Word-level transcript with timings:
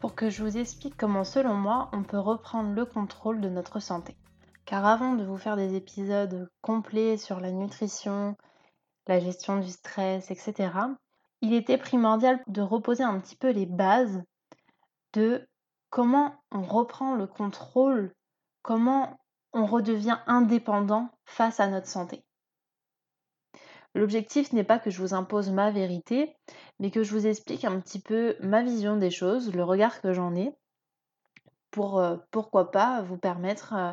pour 0.00 0.14
que 0.14 0.30
je 0.30 0.42
vous 0.42 0.56
explique 0.58 0.96
comment 0.96 1.24
selon 1.24 1.54
moi 1.54 1.88
on 1.92 2.02
peut 2.02 2.18
reprendre 2.18 2.70
le 2.70 2.84
contrôle 2.84 3.40
de 3.40 3.48
notre 3.48 3.80
santé. 3.80 4.16
Car 4.64 4.84
avant 4.84 5.14
de 5.14 5.24
vous 5.24 5.38
faire 5.38 5.56
des 5.56 5.74
épisodes 5.74 6.48
complets 6.60 7.16
sur 7.16 7.40
la 7.40 7.52
nutrition, 7.52 8.36
la 9.06 9.20
gestion 9.20 9.58
du 9.58 9.70
stress, 9.70 10.30
etc., 10.30 10.70
il 11.40 11.54
était 11.54 11.78
primordial 11.78 12.42
de 12.48 12.62
reposer 12.62 13.04
un 13.04 13.20
petit 13.20 13.36
peu 13.36 13.50
les 13.50 13.66
bases 13.66 14.22
de 15.12 15.46
comment 15.90 16.34
on 16.50 16.62
reprend 16.62 17.14
le 17.14 17.26
contrôle, 17.26 18.12
comment 18.62 19.18
on 19.52 19.66
redevient 19.66 20.18
indépendant 20.26 21.08
face 21.24 21.60
à 21.60 21.68
notre 21.68 21.86
santé. 21.86 22.25
L'objectif 23.96 24.52
n'est 24.52 24.62
pas 24.62 24.78
que 24.78 24.90
je 24.90 25.00
vous 25.00 25.14
impose 25.14 25.50
ma 25.50 25.70
vérité, 25.70 26.36
mais 26.78 26.90
que 26.90 27.02
je 27.02 27.12
vous 27.12 27.26
explique 27.26 27.64
un 27.64 27.80
petit 27.80 27.98
peu 27.98 28.36
ma 28.40 28.62
vision 28.62 28.98
des 28.98 29.10
choses, 29.10 29.54
le 29.54 29.64
regard 29.64 30.02
que 30.02 30.12
j'en 30.12 30.34
ai, 30.36 30.54
pour 31.70 31.98
euh, 31.98 32.18
pourquoi 32.30 32.70
pas 32.70 33.00
vous 33.00 33.16
permettre 33.16 33.72
euh, 33.72 33.92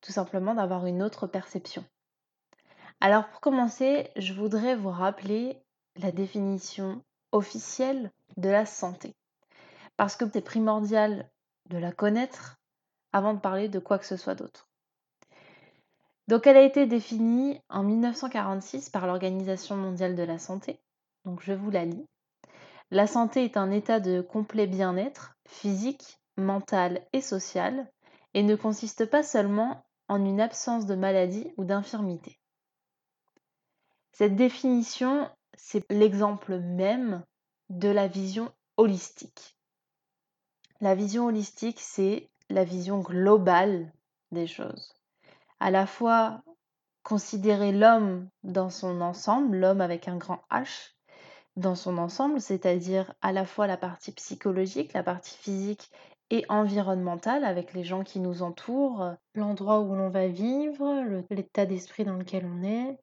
tout 0.00 0.10
simplement 0.10 0.52
d'avoir 0.52 0.84
une 0.84 1.00
autre 1.00 1.28
perception. 1.28 1.84
Alors 3.00 3.28
pour 3.28 3.40
commencer, 3.40 4.10
je 4.16 4.32
voudrais 4.32 4.74
vous 4.74 4.90
rappeler 4.90 5.62
la 5.94 6.10
définition 6.10 7.04
officielle 7.30 8.10
de 8.36 8.48
la 8.48 8.66
santé. 8.66 9.14
Parce 9.96 10.16
que 10.16 10.28
c'est 10.28 10.40
primordial 10.40 11.30
de 11.66 11.78
la 11.78 11.92
connaître 11.92 12.56
avant 13.12 13.34
de 13.34 13.38
parler 13.38 13.68
de 13.68 13.78
quoi 13.78 14.00
que 14.00 14.06
ce 14.06 14.16
soit 14.16 14.34
d'autre. 14.34 14.69
Donc 16.30 16.46
elle 16.46 16.58
a 16.58 16.62
été 16.62 16.86
définie 16.86 17.60
en 17.68 17.82
1946 17.82 18.88
par 18.90 19.08
l'Organisation 19.08 19.74
mondiale 19.74 20.14
de 20.14 20.22
la 20.22 20.38
santé. 20.38 20.78
Donc 21.24 21.42
je 21.42 21.52
vous 21.52 21.72
la 21.72 21.84
lis. 21.84 22.06
La 22.92 23.08
santé 23.08 23.44
est 23.44 23.56
un 23.56 23.72
état 23.72 23.98
de 23.98 24.20
complet 24.20 24.68
bien-être 24.68 25.34
physique, 25.48 26.20
mental 26.36 27.04
et 27.12 27.20
social 27.20 27.90
et 28.34 28.44
ne 28.44 28.54
consiste 28.54 29.06
pas 29.06 29.24
seulement 29.24 29.84
en 30.06 30.24
une 30.24 30.40
absence 30.40 30.86
de 30.86 30.94
maladie 30.94 31.50
ou 31.56 31.64
d'infirmité. 31.64 32.38
Cette 34.12 34.36
définition, 34.36 35.28
c'est 35.54 35.84
l'exemple 35.90 36.60
même 36.60 37.24
de 37.70 37.88
la 37.88 38.06
vision 38.06 38.52
holistique. 38.76 39.56
La 40.80 40.94
vision 40.94 41.26
holistique, 41.26 41.80
c'est 41.80 42.30
la 42.50 42.62
vision 42.62 43.00
globale 43.00 43.92
des 44.30 44.46
choses 44.46 44.94
à 45.60 45.70
la 45.70 45.86
fois 45.86 46.42
considérer 47.02 47.72
l'homme 47.72 48.28
dans 48.42 48.70
son 48.70 49.00
ensemble, 49.00 49.58
l'homme 49.58 49.80
avec 49.80 50.08
un 50.08 50.16
grand 50.16 50.42
H, 50.50 50.94
dans 51.56 51.74
son 51.74 51.98
ensemble, 51.98 52.40
c'est-à-dire 52.40 53.12
à 53.22 53.32
la 53.32 53.44
fois 53.44 53.66
la 53.66 53.76
partie 53.76 54.12
psychologique, 54.12 54.92
la 54.92 55.02
partie 55.02 55.36
physique 55.36 55.90
et 56.30 56.44
environnementale 56.48 57.44
avec 57.44 57.74
les 57.74 57.84
gens 57.84 58.04
qui 58.04 58.20
nous 58.20 58.42
entourent, 58.42 59.14
l'endroit 59.34 59.80
où 59.80 59.94
l'on 59.94 60.10
va 60.10 60.28
vivre, 60.28 61.24
l'état 61.30 61.66
d'esprit 61.66 62.04
dans 62.04 62.16
lequel 62.16 62.46
on 62.46 62.62
est, 62.62 62.98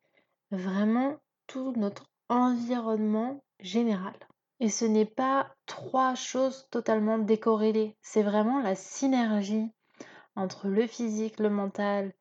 vraiment 0.52 1.18
tout 1.46 1.74
notre 1.76 2.06
environnement 2.30 3.44
général. 3.60 4.14
Et 4.60 4.70
ce 4.70 4.86
n'est 4.86 5.06
pas 5.06 5.54
trois 5.66 6.16
choses 6.16 6.68
totalement 6.72 7.20
décorrélées, 7.20 7.96
c'est 8.02 8.24
vraiment 8.24 8.62
la 8.62 8.76
synergie 8.76 9.72
entre 10.36 10.68
le 10.68 10.88
physique, 10.88 11.40
le 11.40 11.50
mental 11.50 12.14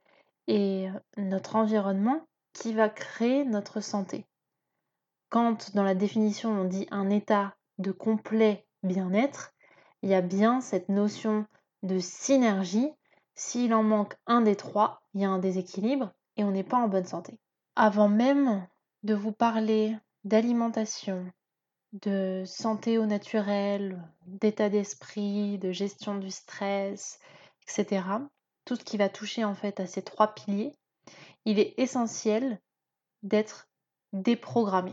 et 0.46 0.88
notre 1.16 1.56
environnement 1.56 2.26
qui 2.52 2.72
va 2.72 2.88
créer 2.88 3.44
notre 3.44 3.80
santé. 3.80 4.26
Quand 5.28 5.74
dans 5.74 5.82
la 5.82 5.94
définition 5.94 6.50
on 6.50 6.64
dit 6.64 6.86
un 6.90 7.10
état 7.10 7.56
de 7.78 7.92
complet 7.92 8.66
bien-être, 8.82 9.52
il 10.02 10.10
y 10.10 10.14
a 10.14 10.22
bien 10.22 10.60
cette 10.60 10.88
notion 10.88 11.46
de 11.82 11.98
synergie. 11.98 12.90
S'il 13.34 13.74
en 13.74 13.82
manque 13.82 14.16
un 14.26 14.40
des 14.40 14.56
trois, 14.56 15.02
il 15.14 15.20
y 15.20 15.24
a 15.24 15.30
un 15.30 15.38
déséquilibre 15.38 16.12
et 16.36 16.44
on 16.44 16.52
n'est 16.52 16.64
pas 16.64 16.78
en 16.78 16.88
bonne 16.88 17.04
santé. 17.04 17.38
Avant 17.74 18.08
même 18.08 18.66
de 19.02 19.14
vous 19.14 19.32
parler 19.32 19.96
d'alimentation, 20.24 21.30
de 21.92 22.44
santé 22.46 22.98
au 22.98 23.06
naturel, 23.06 24.02
d'état 24.26 24.70
d'esprit, 24.70 25.58
de 25.58 25.72
gestion 25.72 26.16
du 26.16 26.30
stress, 26.30 27.18
etc 27.62 28.02
tout 28.66 28.77
ce 28.77 28.84
qui 28.84 28.99
va 28.99 29.09
toucher 29.09 29.44
en 29.44 29.54
fait 29.54 29.81
à 29.81 29.87
ces 29.87 30.03
trois 30.03 30.34
piliers, 30.34 30.75
il 31.47 31.59
est 31.59 31.75
essentiel 31.78 32.60
d'être 33.22 33.69
déprogrammé. 34.12 34.93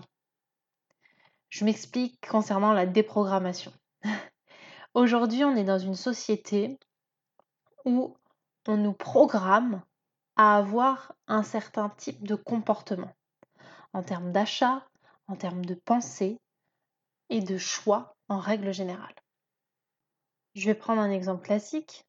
Je 1.49 1.65
m'explique 1.65 2.25
concernant 2.25 2.71
la 2.71 2.85
déprogrammation. 2.85 3.73
Aujourd'hui, 4.93 5.43
on 5.43 5.55
est 5.55 5.63
dans 5.63 5.79
une 5.79 5.95
société 5.95 6.79
où 7.83 8.15
on 8.67 8.77
nous 8.77 8.93
programme 8.93 9.81
à 10.35 10.55
avoir 10.55 11.13
un 11.27 11.43
certain 11.43 11.89
type 11.89 12.25
de 12.25 12.35
comportement 12.35 13.13
en 13.93 14.03
termes 14.03 14.31
d'achat, 14.31 14.87
en 15.27 15.35
termes 15.35 15.65
de 15.65 15.75
pensée 15.75 16.39
et 17.29 17.41
de 17.41 17.57
choix 17.57 18.15
en 18.29 18.39
règle 18.39 18.73
générale. 18.73 19.15
Je 20.55 20.65
vais 20.65 20.75
prendre 20.75 21.01
un 21.01 21.11
exemple 21.11 21.45
classique. 21.45 22.05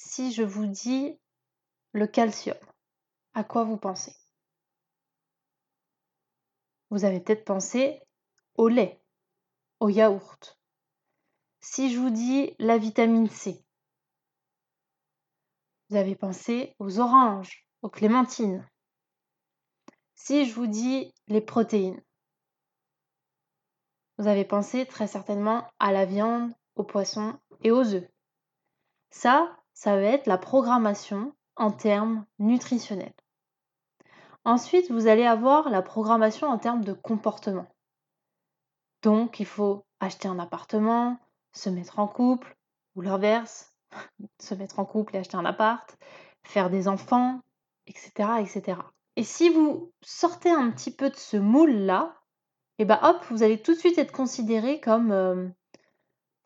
Si 0.00 0.30
je 0.30 0.44
vous 0.44 0.66
dis 0.66 1.18
le 1.90 2.06
calcium, 2.06 2.56
à 3.34 3.42
quoi 3.42 3.64
vous 3.64 3.76
pensez? 3.76 4.14
Vous 6.90 7.04
avez 7.04 7.18
peut-être 7.18 7.44
pensé 7.44 8.00
au 8.54 8.68
lait, 8.68 9.02
au 9.80 9.88
yaourt. 9.88 10.56
Si 11.58 11.92
je 11.92 11.98
vous 11.98 12.10
dis 12.10 12.54
la 12.60 12.78
vitamine 12.78 13.28
C, 13.28 13.64
vous 15.90 15.96
avez 15.96 16.14
pensé 16.14 16.76
aux 16.78 17.00
oranges, 17.00 17.66
aux 17.82 17.90
clémentines. 17.90 18.64
Si 20.14 20.46
je 20.46 20.54
vous 20.54 20.68
dis 20.68 21.12
les 21.26 21.40
protéines, 21.40 22.00
vous 24.16 24.28
avez 24.28 24.44
pensé 24.44 24.86
très 24.86 25.08
certainement 25.08 25.68
à 25.80 25.90
la 25.90 26.04
viande, 26.04 26.54
aux 26.76 26.84
poissons 26.84 27.36
et 27.64 27.72
aux 27.72 27.94
œufs. 27.94 28.08
Ça, 29.10 29.57
ça 29.78 29.94
va 29.94 30.02
être 30.02 30.26
la 30.26 30.38
programmation 30.38 31.32
en 31.54 31.70
termes 31.70 32.26
nutritionnels. 32.40 33.14
Ensuite, 34.44 34.90
vous 34.90 35.06
allez 35.06 35.24
avoir 35.24 35.70
la 35.70 35.82
programmation 35.82 36.48
en 36.48 36.58
termes 36.58 36.82
de 36.82 36.92
comportement. 36.92 37.68
Donc, 39.04 39.38
il 39.38 39.46
faut 39.46 39.86
acheter 40.00 40.26
un 40.26 40.40
appartement, 40.40 41.16
se 41.52 41.70
mettre 41.70 42.00
en 42.00 42.08
couple, 42.08 42.56
ou 42.96 43.02
l'inverse, 43.02 43.72
se 44.40 44.56
mettre 44.56 44.80
en 44.80 44.84
couple 44.84 45.14
et 45.14 45.20
acheter 45.20 45.36
un 45.36 45.44
appart, 45.44 45.96
faire 46.42 46.70
des 46.70 46.88
enfants, 46.88 47.40
etc. 47.86 48.30
etc. 48.40 48.80
Et 49.14 49.22
si 49.22 49.48
vous 49.48 49.92
sortez 50.02 50.50
un 50.50 50.72
petit 50.72 50.90
peu 50.90 51.08
de 51.08 51.16
ce 51.16 51.36
moule-là, 51.36 52.16
et 52.78 52.82
eh 52.82 52.84
ben 52.84 52.98
hop, 53.04 53.24
vous 53.30 53.44
allez 53.44 53.62
tout 53.62 53.74
de 53.74 53.78
suite 53.78 53.98
être 53.98 54.10
considéré 54.10 54.80
comme, 54.80 55.12
euh, 55.12 55.48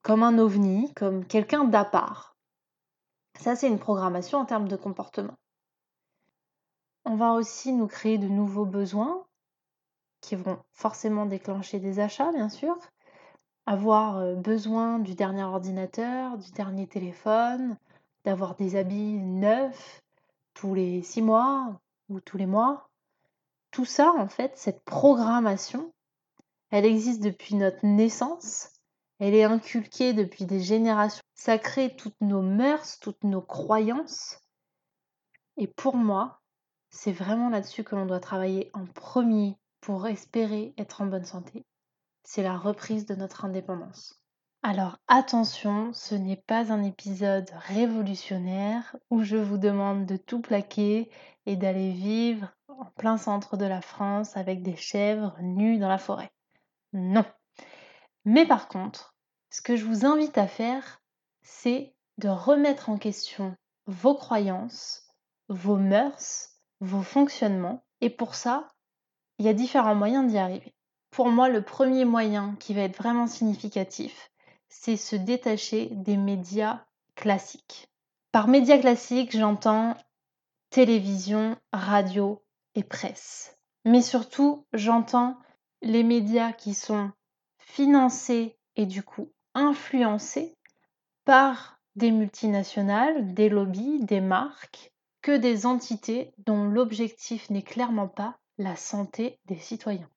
comme 0.03 0.23
un 0.23 0.37
ovni, 0.39 0.93
comme 0.93 1.25
quelqu'un 1.25 1.65
d'à 1.65 1.87
part. 1.87 2.32
Ça, 3.43 3.57
c'est 3.57 3.67
une 3.67 3.81
programmation 3.81 4.39
en 4.39 4.45
termes 4.45 4.69
de 4.69 4.77
comportement. 4.77 5.35
On 7.05 7.17
va 7.17 7.33
aussi 7.33 7.73
nous 7.73 7.89
créer 7.89 8.17
de 8.17 8.29
nouveaux 8.29 8.67
besoins 8.67 9.27
qui 10.21 10.37
vont 10.37 10.61
forcément 10.71 11.27
déclencher 11.27 11.81
des 11.81 11.99
achats, 11.99 12.31
bien 12.31 12.49
sûr. 12.49 12.79
Avoir 13.67 14.19
euh, 14.19 14.37
besoin 14.37 15.01
du 15.01 15.17
dernier 15.17 15.43
ordinateur, 15.43 16.39
du 16.39 16.53
dernier 16.53 16.87
téléphone, 16.87 17.77
d'avoir 18.25 18.55
des 18.55 18.77
habits 18.77 19.19
neufs 19.19 20.05
tous 20.55 20.77
les 20.77 21.03
six 21.03 21.21
mois 21.21 21.81
ou 22.11 22.21
tous 22.21 22.37
les 22.37 22.47
mois. 22.47 22.91
Tout 23.73 23.87
ça, 23.87 24.13
en 24.13 24.29
fait, 24.29 24.57
cette 24.57 24.85
programmation, 24.85 25.93
elle 26.71 26.85
existe 26.85 27.21
depuis 27.21 27.57
notre 27.57 27.85
naissance 27.85 28.69
elle 29.25 29.37
est 29.37 29.45
inculquée 29.45 30.15
depuis 30.15 30.47
des 30.47 30.59
générations. 30.59 31.23
Ça 31.37 31.57
crée 31.57 31.95
toutes 31.95 32.21
nos 32.21 32.43
mœurs, 32.43 32.99
toutes 32.99 33.23
nos 33.23 33.41
croyances. 33.41 34.41
Et 35.57 35.69
pour 35.69 35.95
moi, 35.95 36.41
c'est 36.91 37.13
vraiment 37.13 37.49
là-dessus 37.49 37.85
que 37.85 37.95
l'on 37.95 38.05
doit 38.05 38.19
travailler 38.19 38.73
en 38.75 38.85
premier 38.85 39.57
pour 39.81 40.09
espérer 40.09 40.75
être 40.77 41.03
en 41.03 41.07
bonne 41.07 41.25
santé. 41.25 41.65
C'est 42.25 42.43
la 42.43 42.59
reprise 42.59 43.07
de 43.07 43.15
notre 43.15 43.45
indépendance. 43.45 44.21
Alors 44.65 44.99
attention, 45.07 45.93
ce 45.93 46.17
n'est 46.17 46.43
pas 46.49 46.73
un 46.73 46.83
épisode 46.83 47.51
révolutionnaire 47.69 48.97
où 49.09 49.23
je 49.23 49.37
vous 49.37 49.59
demande 49.59 50.05
de 50.05 50.17
tout 50.17 50.41
plaquer 50.41 51.13
et 51.47 51.55
d'aller 51.55 51.93
vivre 51.93 52.53
en 52.67 52.87
plein 52.97 53.19
centre 53.19 53.57
de 53.57 53.67
la 53.67 53.83
France 53.83 54.37
avec 54.37 54.63
des 54.63 54.77
chèvres 54.77 55.37
nues 55.41 55.79
dans 55.79 55.89
la 55.89 55.99
forêt. 55.99 56.33
Non. 56.93 57.25
Mais 58.25 58.47
par 58.47 58.69
contre, 58.69 59.12
ce 59.53 59.61
que 59.61 59.77
je 59.77 59.85
vous 59.85 60.07
invite 60.07 60.39
à 60.39 60.47
faire, 60.47 61.03
c'est 61.43 61.95
de 62.17 62.31
remettre 62.31 62.89
en 62.89 62.97
question 62.97 63.55
vos 63.87 64.15
croyances, 64.15 65.03
vos 65.49 65.77
mœurs, 65.77 66.49
vos 66.81 67.03
fonctionnements. 67.03 67.85
Et 68.01 68.09
pour 68.09 68.35
ça, 68.35 68.73
il 69.39 69.45
y 69.45 69.51
a 69.51 69.53
différents 69.53 69.95
moyens 69.95 70.27
d'y 70.27 70.39
arriver. 70.39 70.75
Pour 71.11 71.29
moi, 71.29 71.51
le 71.51 71.63
premier 71.63 72.07
moyen 72.07 72.57
qui 72.61 72.73
va 72.73 72.81
être 72.81 72.97
vraiment 72.97 73.27
significatif, 73.27 74.31
c'est 74.71 74.97
se 74.97 75.17
détacher 75.17 75.91
des 75.93 76.17
médias 76.17 76.87
classiques. 77.15 77.91
Par 78.33 78.49
médias 78.49 78.79
classiques, 78.79 79.37
j'entends 79.37 79.95
télévision, 80.71 81.59
radio 81.75 82.43
et 82.75 82.83
presse. 82.83 83.59
Mais 83.85 84.01
surtout, 84.01 84.67
j'entends 84.73 85.37
les 85.83 86.05
médias 86.05 86.53
qui 86.53 86.73
sont 86.73 87.13
financés 87.59 88.57
et 88.77 88.87
du 88.87 89.03
coup 89.03 89.31
influencés 89.55 90.57
par 91.25 91.79
des 91.97 92.11
multinationales, 92.11 93.35
des 93.35 93.49
lobbies, 93.49 94.05
des 94.05 94.21
marques, 94.21 94.93
que 95.21 95.37
des 95.37 95.67
entités 95.67 96.35
dont 96.39 96.65
l'objectif 96.65 97.49
n'est 97.51 97.63
clairement 97.63 98.09
pas 98.09 98.39
la 98.59 98.77
santé 98.77 99.39
des 99.47 99.59
citoyens. 99.59 100.09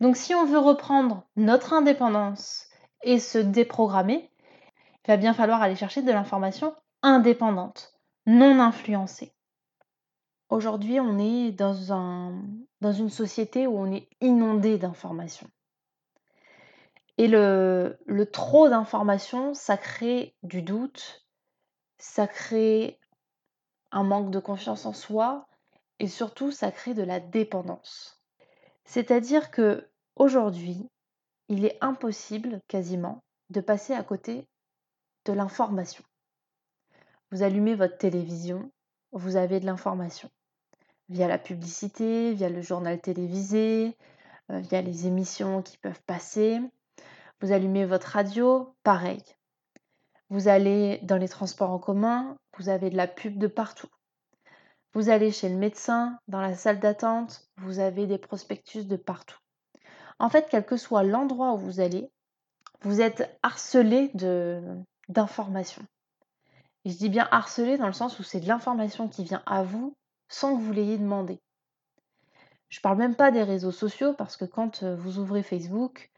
Donc 0.00 0.16
si 0.16 0.34
on 0.34 0.44
veut 0.44 0.58
reprendre 0.58 1.26
notre 1.36 1.72
indépendance 1.72 2.68
et 3.02 3.18
se 3.18 3.38
déprogrammer, 3.38 4.30
il 5.04 5.08
va 5.08 5.16
bien 5.16 5.34
falloir 5.34 5.62
aller 5.62 5.76
chercher 5.76 6.02
de 6.02 6.12
l'information 6.12 6.74
indépendante, 7.02 7.94
non 8.26 8.60
influencée. 8.60 9.32
Aujourd'hui, 10.50 11.00
on 11.00 11.18
est 11.18 11.52
dans, 11.52 11.92
un, 11.92 12.42
dans 12.80 12.92
une 12.92 13.10
société 13.10 13.66
où 13.66 13.78
on 13.78 13.92
est 13.92 14.08
inondé 14.20 14.78
d'informations. 14.78 15.48
Et 17.18 17.26
le, 17.26 17.98
trop 18.32 18.68
d'informations, 18.68 19.52
ça 19.52 19.76
crée 19.76 20.36
du 20.44 20.62
doute, 20.62 21.26
ça 21.98 22.28
crée 22.28 23.00
un 23.90 24.04
manque 24.04 24.30
de 24.30 24.38
confiance 24.38 24.86
en 24.86 24.92
soi 24.92 25.48
et 25.98 26.06
surtout 26.06 26.52
ça 26.52 26.70
crée 26.70 26.94
de 26.94 27.02
la 27.02 27.18
dépendance. 27.18 28.22
C'est-à-dire 28.84 29.50
que 29.50 29.90
aujourd'hui, 30.14 30.88
il 31.48 31.64
est 31.64 31.76
impossible 31.80 32.60
quasiment 32.68 33.24
de 33.50 33.60
passer 33.60 33.94
à 33.94 34.04
côté 34.04 34.46
de 35.24 35.32
l'information. 35.32 36.04
Vous 37.32 37.42
allumez 37.42 37.74
votre 37.74 37.98
télévision, 37.98 38.70
vous 39.10 39.36
avez 39.36 39.58
de 39.58 39.66
l'information 39.66 40.30
via 41.08 41.26
la 41.26 41.38
publicité, 41.38 42.32
via 42.34 42.48
le 42.48 42.60
journal 42.60 43.00
télévisé, 43.00 43.96
euh, 44.50 44.60
via 44.60 44.82
les 44.82 45.06
émissions 45.06 45.62
qui 45.62 45.78
peuvent 45.78 46.02
passer. 46.02 46.60
Vous 47.40 47.52
allumez 47.52 47.84
votre 47.84 48.08
radio, 48.08 48.74
pareil. 48.82 49.22
Vous 50.28 50.48
allez 50.48 50.98
dans 51.02 51.16
les 51.16 51.28
transports 51.28 51.70
en 51.70 51.78
commun, 51.78 52.36
vous 52.58 52.68
avez 52.68 52.90
de 52.90 52.96
la 52.96 53.06
pub 53.06 53.38
de 53.38 53.46
partout. 53.46 53.88
Vous 54.92 55.08
allez 55.08 55.30
chez 55.30 55.48
le 55.48 55.56
médecin, 55.56 56.18
dans 56.26 56.40
la 56.40 56.54
salle 56.54 56.80
d'attente, 56.80 57.48
vous 57.58 57.78
avez 57.78 58.06
des 58.06 58.18
prospectus 58.18 58.84
de 58.84 58.96
partout. 58.96 59.38
En 60.18 60.28
fait, 60.28 60.48
quel 60.50 60.66
que 60.66 60.76
soit 60.76 61.04
l'endroit 61.04 61.52
où 61.52 61.58
vous 61.58 61.80
allez, 61.80 62.10
vous 62.82 63.00
êtes 63.00 63.38
harcelé 63.42 64.10
d'informations. 65.08 65.84
Et 66.84 66.90
je 66.90 66.96
dis 66.96 67.08
bien 67.08 67.28
harcelé 67.30 67.78
dans 67.78 67.86
le 67.86 67.92
sens 67.92 68.18
où 68.18 68.22
c'est 68.22 68.40
de 68.40 68.48
l'information 68.48 69.08
qui 69.08 69.24
vient 69.24 69.42
à 69.46 69.62
vous 69.62 69.96
sans 70.28 70.56
que 70.56 70.62
vous 70.62 70.72
l'ayez 70.72 70.98
demandé. 70.98 71.40
Je 72.68 72.78
ne 72.78 72.82
parle 72.82 72.98
même 72.98 73.14
pas 73.14 73.30
des 73.30 73.42
réseaux 73.42 73.72
sociaux 73.72 74.12
parce 74.12 74.36
que 74.36 74.44
quand 74.44 74.82
euh, 74.82 74.94
vous 74.96 75.18
ouvrez 75.18 75.42
Facebook, 75.42 76.10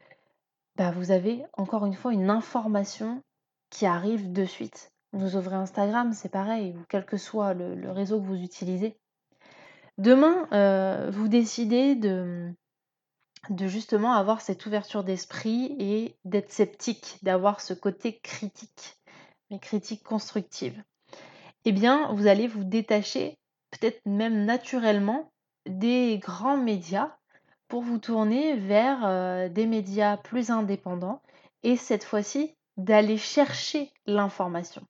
bah 0.75 0.91
vous 0.91 1.11
avez 1.11 1.43
encore 1.53 1.85
une 1.85 1.93
fois 1.93 2.13
une 2.13 2.29
information 2.29 3.21
qui 3.69 3.85
arrive 3.85 4.31
de 4.31 4.45
suite. 4.45 4.91
Vous 5.13 5.35
ouvrez 5.35 5.55
Instagram, 5.55 6.13
c'est 6.13 6.29
pareil, 6.29 6.73
ou 6.77 6.85
quel 6.87 7.05
que 7.05 7.17
soit 7.17 7.53
le, 7.53 7.91
réseau 7.91 8.19
que 8.21 8.25
vous 8.25 8.41
utilisez. 8.41 8.97
Demain, 9.97 10.47
euh, 10.53 11.09
vous 11.11 11.27
décidez 11.27 11.95
de, 11.95 12.53
de 13.49 13.67
justement 13.67 14.13
avoir 14.13 14.41
cette 14.41 14.65
ouverture 14.65 15.03
d'esprit 15.03 15.75
et 15.79 16.17
d'être 16.23 16.51
sceptique, 16.51 17.17
d'avoir 17.23 17.59
ce 17.59 17.73
côté 17.73 18.19
critique, 18.19 18.97
mais 19.49 19.59
critique 19.59 20.03
constructive. 20.03 20.81
Eh 21.65 21.73
bien, 21.73 22.11
vous 22.13 22.27
allez 22.27 22.47
vous 22.47 22.63
détacher, 22.63 23.37
peut-être 23.71 24.01
même 24.05 24.45
naturellement, 24.45 25.31
des 25.67 26.17
grands 26.19 26.57
médias 26.57 27.15
pour 27.71 27.83
vous 27.83 27.99
tourner 27.99 28.57
vers 28.57 29.05
euh, 29.05 29.47
des 29.47 29.65
médias 29.65 30.17
plus 30.17 30.51
indépendants 30.51 31.21
et 31.63 31.77
cette 31.77 32.03
fois-ci 32.03 32.53
d'aller 32.75 33.15
chercher 33.15 33.93
l'information. 34.05 34.81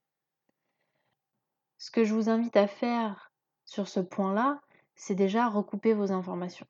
Ce 1.78 1.92
que 1.92 2.04
je 2.04 2.16
vous 2.16 2.28
invite 2.28 2.57
à 2.57 2.66
faire 2.66 3.31
sur 3.66 3.88
ce 3.88 4.00
point-là, 4.00 4.62
c'est 4.95 5.13
déjà 5.13 5.48
recouper 5.48 5.94
vos 5.94 6.12
informations. 6.12 6.66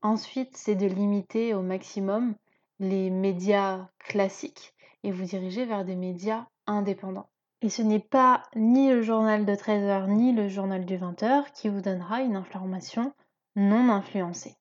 Ensuite, 0.00 0.56
c'est 0.56 0.76
de 0.76 0.86
limiter 0.86 1.52
au 1.52 1.60
maximum 1.60 2.34
les 2.80 3.10
médias 3.10 3.86
classiques 3.98 4.72
et 5.02 5.12
vous 5.12 5.24
diriger 5.24 5.66
vers 5.66 5.84
des 5.84 5.94
médias 5.94 6.46
indépendants. 6.66 7.28
Et 7.60 7.68
ce 7.68 7.82
n'est 7.82 8.00
pas 8.00 8.44
ni 8.56 8.88
le 8.88 9.02
journal 9.02 9.44
de 9.44 9.52
13h 9.52 10.08
ni 10.08 10.32
le 10.32 10.48
journal 10.48 10.86
du 10.86 10.96
20h 10.96 11.52
qui 11.52 11.68
vous 11.68 11.82
donnera 11.82 12.22
une 12.22 12.36
information 12.36 13.12
non 13.56 13.90
influencée. 13.90 14.56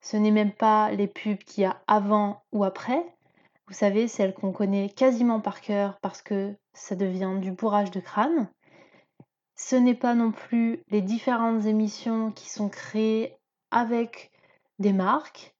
Ce 0.00 0.16
n'est 0.16 0.30
même 0.30 0.52
pas 0.52 0.90
les 0.90 1.06
pubs 1.06 1.38
qu'il 1.38 1.62
y 1.62 1.66
a 1.66 1.80
avant 1.86 2.42
ou 2.52 2.64
après. 2.64 3.04
Vous 3.66 3.74
savez, 3.74 4.08
celles 4.08 4.34
qu'on 4.34 4.52
connaît 4.52 4.88
quasiment 4.88 5.40
par 5.40 5.60
cœur 5.60 5.98
parce 6.00 6.22
que 6.22 6.54
ça 6.72 6.96
devient 6.96 7.36
du 7.40 7.52
bourrage 7.52 7.90
de 7.90 8.00
crâne. 8.00 8.48
Ce 9.56 9.76
n'est 9.76 9.94
pas 9.94 10.14
non 10.14 10.32
plus 10.32 10.82
les 10.88 11.02
différentes 11.02 11.66
émissions 11.66 12.30
qui 12.30 12.48
sont 12.48 12.68
créées 12.68 13.36
avec 13.70 14.30
des 14.78 14.92
marques. 14.92 15.54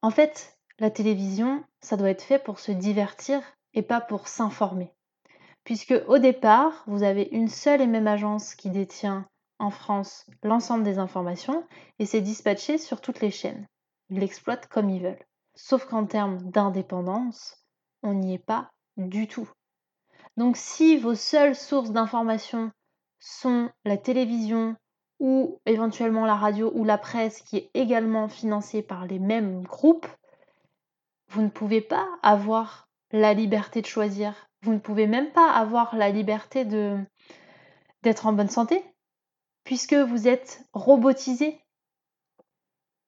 En 0.00 0.10
fait, 0.10 0.58
la 0.78 0.90
télévision, 0.90 1.62
ça 1.80 1.96
doit 1.96 2.10
être 2.10 2.22
fait 2.22 2.42
pour 2.42 2.58
se 2.58 2.72
divertir 2.72 3.40
et 3.74 3.82
pas 3.82 4.00
pour 4.00 4.26
s'informer. 4.26 4.90
Puisque 5.64 5.94
au 6.08 6.18
départ, 6.18 6.82
vous 6.86 7.04
avez 7.04 7.28
une 7.30 7.48
seule 7.48 7.82
et 7.82 7.86
même 7.86 8.08
agence 8.08 8.54
qui 8.56 8.70
détient 8.70 9.26
en 9.62 9.70
France 9.70 10.26
l'ensemble 10.42 10.82
des 10.82 10.98
informations 10.98 11.64
et 11.98 12.06
c'est 12.06 12.20
dispatché 12.20 12.78
sur 12.78 13.00
toutes 13.00 13.20
les 13.20 13.30
chaînes. 13.30 13.66
Ils 14.10 14.18
l'exploitent 14.18 14.66
comme 14.66 14.90
ils 14.90 15.02
veulent. 15.02 15.24
Sauf 15.54 15.86
qu'en 15.86 16.04
termes 16.04 16.38
d'indépendance, 16.50 17.56
on 18.02 18.14
n'y 18.14 18.34
est 18.34 18.44
pas 18.44 18.70
du 18.96 19.28
tout. 19.28 19.48
Donc 20.36 20.56
si 20.56 20.96
vos 20.96 21.14
seules 21.14 21.54
sources 21.54 21.92
d'informations 21.92 22.72
sont 23.20 23.70
la 23.84 23.96
télévision 23.96 24.74
ou 25.20 25.60
éventuellement 25.64 26.26
la 26.26 26.34
radio 26.34 26.72
ou 26.74 26.84
la 26.84 26.98
presse 26.98 27.40
qui 27.42 27.58
est 27.58 27.70
également 27.74 28.28
financée 28.28 28.82
par 28.82 29.06
les 29.06 29.20
mêmes 29.20 29.62
groupes, 29.62 30.08
vous 31.28 31.42
ne 31.42 31.48
pouvez 31.48 31.80
pas 31.80 32.08
avoir 32.22 32.88
la 33.12 33.32
liberté 33.32 33.80
de 33.80 33.86
choisir. 33.86 34.34
Vous 34.62 34.72
ne 34.72 34.80
pouvez 34.80 35.06
même 35.06 35.30
pas 35.30 35.52
avoir 35.52 35.94
la 35.94 36.10
liberté 36.10 36.64
d'être 36.64 38.26
en 38.26 38.32
bonne 38.32 38.48
santé 38.48 38.82
puisque 39.64 39.94
vous 39.94 40.28
êtes 40.28 40.64
robotisé. 40.72 41.58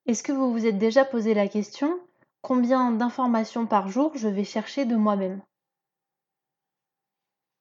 Est-ce 0.06 0.22
que 0.22 0.32
vous 0.32 0.52
vous 0.52 0.66
êtes 0.66 0.78
déjà 0.78 1.04
posé 1.04 1.34
la 1.34 1.48
question 1.48 1.98
combien 2.42 2.92
d'informations 2.92 3.66
par 3.66 3.88
jour 3.88 4.12
je 4.14 4.28
vais 4.28 4.44
chercher 4.44 4.84
de 4.84 4.96
moi-même? 4.96 5.42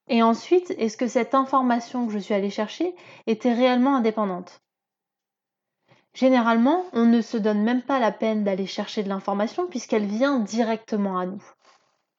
Et 0.08 0.22
ensuite, 0.22 0.70
est-ce 0.72 0.98
que 0.98 1.08
cette 1.08 1.34
information 1.34 2.06
que 2.06 2.12
je 2.12 2.18
suis 2.18 2.34
allée 2.34 2.50
chercher 2.50 2.94
était 3.26 3.54
réellement 3.54 3.96
indépendante? 3.96 4.60
Généralement, 6.12 6.84
on 6.92 7.06
ne 7.06 7.22
se 7.22 7.36
donne 7.36 7.62
même 7.62 7.82
pas 7.82 7.98
la 7.98 8.12
peine 8.12 8.44
d'aller 8.44 8.66
chercher 8.66 9.02
de 9.02 9.08
l'information 9.08 9.66
puisqu'elle 9.66 10.06
vient 10.06 10.38
directement 10.38 11.18
à 11.18 11.26
nous. 11.26 11.42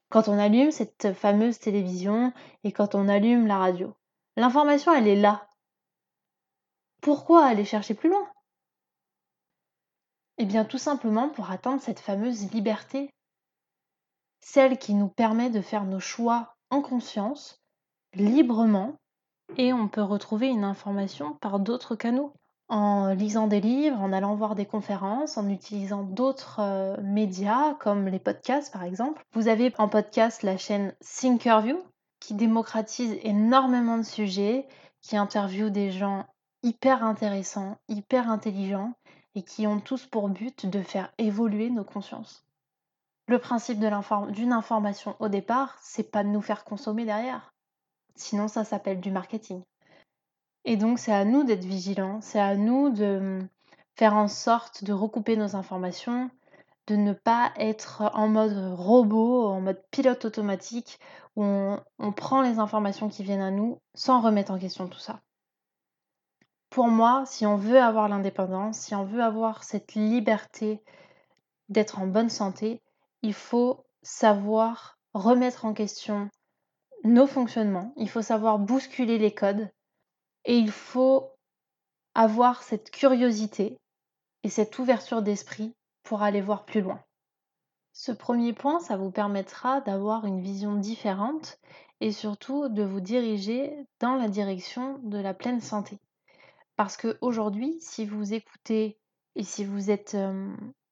Quand 0.09 0.27
on 0.27 0.37
allume 0.37 0.71
cette 0.71 1.13
fameuse 1.13 1.59
télévision 1.59 2.33
et 2.63 2.71
quand 2.71 2.95
on 2.95 3.07
allume 3.07 3.47
la 3.47 3.57
radio, 3.57 3.93
l'information, 4.35 4.93
elle 4.93 5.07
est 5.07 5.15
là. 5.15 5.47
Pourquoi 7.01 7.45
aller 7.45 7.65
chercher 7.65 7.93
plus 7.93 8.09
loin? 8.09 8.27
Eh 10.37 10.45
bien, 10.45 10.65
tout 10.65 10.77
simplement 10.77 11.29
pour 11.29 11.51
atteindre 11.51 11.81
cette 11.81 11.99
fameuse 11.99 12.51
liberté, 12.51 13.09
celle 14.41 14.77
qui 14.77 14.93
nous 14.93 15.07
permet 15.07 15.49
de 15.49 15.61
faire 15.61 15.85
nos 15.85 15.99
choix 15.99 16.55
en 16.69 16.81
conscience 16.81 17.61
librement 18.13 18.95
et 19.57 19.73
on 19.73 19.87
peut 19.87 20.01
retrouver 20.01 20.47
une 20.47 20.63
information 20.63 21.33
par 21.33 21.59
d'autres 21.59 21.95
canaux. 21.95 22.33
en 22.67 23.13
lisant 23.13 23.45
des 23.45 23.61
livres, 23.61 24.01
en 24.01 24.11
allant 24.11 24.35
voir 24.35 24.55
des 24.55 24.65
conférences, 24.65 25.37
en 25.37 25.47
utilisant 25.49 26.01
d'autres 26.01 26.59
euh, 26.59 26.97
médias 27.03 27.75
comme 27.75 28.07
les 28.07 28.17
podcasts 28.17 28.73
par 28.73 28.83
exemple. 28.83 29.23
Vous 29.33 29.47
avez 29.47 29.71
en 29.77 29.87
podcast 29.87 30.41
la 30.41 30.57
chaîne 30.57 30.95
Thinkerview 30.99 31.77
qui 32.19 32.33
démocratise 32.33 33.19
énormément 33.21 33.97
de 33.97 34.03
sujets, 34.03 34.67
qui 35.03 35.15
interviewe 35.15 35.69
des 35.69 35.91
gens 35.91 36.25
hyper 36.65 37.03
intéressants, 37.03 37.77
hyper 37.87 38.29
intelligents 38.29 38.93
et 39.35 39.43
qui 39.43 39.67
ont 39.67 39.79
tous 39.79 40.07
pour 40.07 40.29
but 40.29 40.65
de 40.65 40.81
faire 40.81 41.13
évoluer 41.19 41.69
nos 41.69 41.83
consciences. 41.83 42.43
Le 43.27 43.37
principe 43.37 43.79
d'une 43.79 44.51
information 44.51 45.15
au 45.19 45.29
départ, 45.29 45.77
c'est 45.81 46.11
pas 46.11 46.23
de 46.23 46.29
nous 46.29 46.41
faire 46.41 46.63
consommer 46.63 47.05
derrière. 47.05 47.53
Sinon, 48.15 48.47
ça 48.47 48.63
s'appelle 48.63 48.99
du 48.99 49.11
marketing. 49.11 49.61
Et 50.63 50.75
donc, 50.75 50.97
c'est 50.97 51.13
à 51.13 51.23
nous 51.23 51.43
d'être 51.43 51.63
vigilants, 51.63 52.19
c'est 52.21 52.39
à 52.39 52.55
nous 52.55 52.89
de 52.89 53.17
hum, 53.17 53.47
faire 53.95 54.15
en 54.15 54.27
sorte 54.27 54.83
de 54.83 54.93
recouper 54.93 55.37
nos 55.37 55.55
informations, 55.55 56.31
de 56.87 56.95
ne 56.95 57.13
pas 57.13 57.51
être 57.57 58.09
en 58.15 58.27
mode 58.27 58.73
robot, 58.75 59.47
en 59.47 59.61
mode 59.61 59.83
pilote 59.91 60.25
automatique, 60.25 60.99
où 61.35 61.43
on, 61.43 62.11
prend 62.11 62.41
les 62.41 62.57
informations 62.57 63.09
qui 63.09 63.23
viennent 63.23 63.41
à 63.41 63.51
nous 63.51 63.79
sans 63.93 64.21
remettre 64.21 64.51
en 64.51 64.57
question 64.57 64.87
tout 64.87 64.99
ça. 64.99 65.19
Pour 66.75 66.89
moi, 66.89 67.23
si 67.25 67.45
on 67.45 67.55
veut 67.55 67.79
avoir 67.79 68.09
l'indépendance, 68.09 68.79
si 68.79 68.95
on 68.95 69.05
veut 69.05 69.23
avoir 69.23 69.63
cette 69.63 69.93
liberté 69.93 70.83
d'être 71.69 71.99
en 71.99 72.05
bonne 72.05 72.29
santé, 72.29 72.81
il 73.21 73.33
faut 73.33 73.85
savoir 74.01 74.99
remettre 75.13 75.63
en 75.63 75.73
question 75.73 76.29
nos 77.05 77.27
fonctionnements, 77.27 77.93
il 77.95 78.09
faut 78.09 78.21
savoir 78.21 78.59
bousculer 78.59 79.17
les 79.17 79.33
codes 79.33 79.71
et 80.43 80.57
il 80.57 80.69
faut 80.69 81.31
avoir 82.13 82.61
cette 82.61 82.91
curiosité 82.91 83.79
et 84.43 84.49
cette 84.49 84.77
ouverture 84.77 85.21
d'esprit 85.21 85.73
pour 86.03 86.23
aller 86.23 86.41
voir 86.41 86.65
plus 86.65 86.81
loin. 86.81 86.99
Ce 87.93 88.11
premier 88.11 88.51
point, 88.51 88.81
ça 88.81 88.97
vous 88.97 89.11
permettra 89.11 89.79
d'avoir 89.79 90.25
une 90.25 90.41
vision 90.41 90.75
différente 90.75 91.57
et 92.01 92.11
surtout 92.11 92.67
de 92.67 92.83
vous 92.83 92.99
diriger 92.99 93.73
dans 94.01 94.15
la 94.15 94.27
direction 94.27 94.99
de 95.03 95.19
la 95.19 95.33
pleine 95.33 95.61
santé. 95.61 95.99
Parce 96.75 96.97
qu'aujourd'hui, 96.97 97.77
si 97.79 98.05
vous 98.05 98.33
écoutez 98.33 98.97
et 99.35 99.43
si 99.43 99.63
vous 99.63 99.91
êtes 99.91 100.17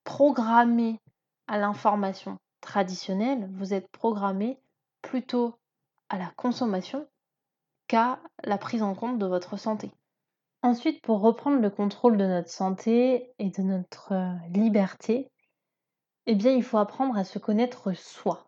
programmé 0.03 0.99
à 1.47 1.57
l'information 1.57 2.37
traditionnelle, 2.61 3.49
vous 3.53 3.73
êtes 3.73 3.89
programmé 3.91 4.59
plutôt 5.01 5.55
à 6.09 6.17
la 6.17 6.31
consommation 6.37 7.07
qu'à 7.87 8.19
la 8.43 8.57
prise 8.57 8.83
en 8.83 8.95
compte 8.95 9.19
de 9.19 9.25
votre 9.25 9.57
santé. 9.57 9.91
Ensuite, 10.61 11.01
pour 11.01 11.19
reprendre 11.19 11.59
le 11.59 11.69
contrôle 11.69 12.15
de 12.15 12.25
notre 12.25 12.49
santé 12.49 13.33
et 13.37 13.49
de 13.49 13.61
notre 13.61 14.13
liberté, 14.49 15.29
eh 16.25 16.35
bien, 16.35 16.53
il 16.53 16.63
faut 16.63 16.77
apprendre 16.77 17.17
à 17.17 17.25
se 17.25 17.37
connaître 17.37 17.91
soi. 17.91 18.47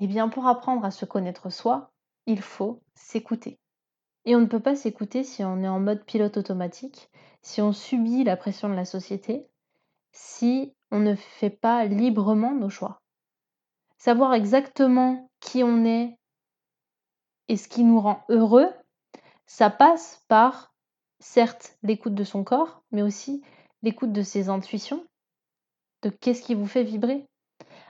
Eh 0.00 0.06
bien, 0.06 0.30
pour 0.30 0.46
apprendre 0.46 0.84
à 0.86 0.90
se 0.90 1.04
connaître 1.04 1.50
soi, 1.50 1.90
il 2.24 2.40
faut 2.40 2.80
s'écouter. 2.94 3.58
Et 4.24 4.36
on 4.36 4.40
ne 4.40 4.46
peut 4.46 4.60
pas 4.60 4.76
s'écouter 4.76 5.24
si 5.24 5.44
on 5.44 5.62
est 5.62 5.68
en 5.68 5.80
mode 5.80 6.04
pilote 6.04 6.36
automatique, 6.36 7.10
si 7.42 7.62
on 7.62 7.72
subit 7.72 8.24
la 8.24 8.36
pression 8.36 8.68
de 8.68 8.74
la 8.74 8.84
société, 8.84 9.46
si 10.12 10.74
on 10.90 10.98
ne 10.98 11.14
fait 11.14 11.50
pas 11.50 11.84
librement 11.86 12.54
nos 12.54 12.68
choix. 12.68 13.00
Savoir 13.96 14.34
exactement 14.34 15.30
qui 15.40 15.62
on 15.62 15.84
est 15.84 16.18
et 17.48 17.56
ce 17.56 17.68
qui 17.68 17.82
nous 17.82 18.00
rend 18.00 18.24
heureux, 18.28 18.68
ça 19.46 19.70
passe 19.70 20.24
par 20.28 20.72
certes 21.18 21.76
l'écoute 21.82 22.14
de 22.14 22.24
son 22.24 22.44
corps, 22.44 22.82
mais 22.92 23.02
aussi 23.02 23.42
l'écoute 23.82 24.12
de 24.12 24.22
ses 24.22 24.48
intuitions, 24.48 25.04
de 26.02 26.10
qu'est-ce 26.10 26.42
qui 26.42 26.54
vous 26.54 26.66
fait 26.66 26.84
vibrer. 26.84 27.26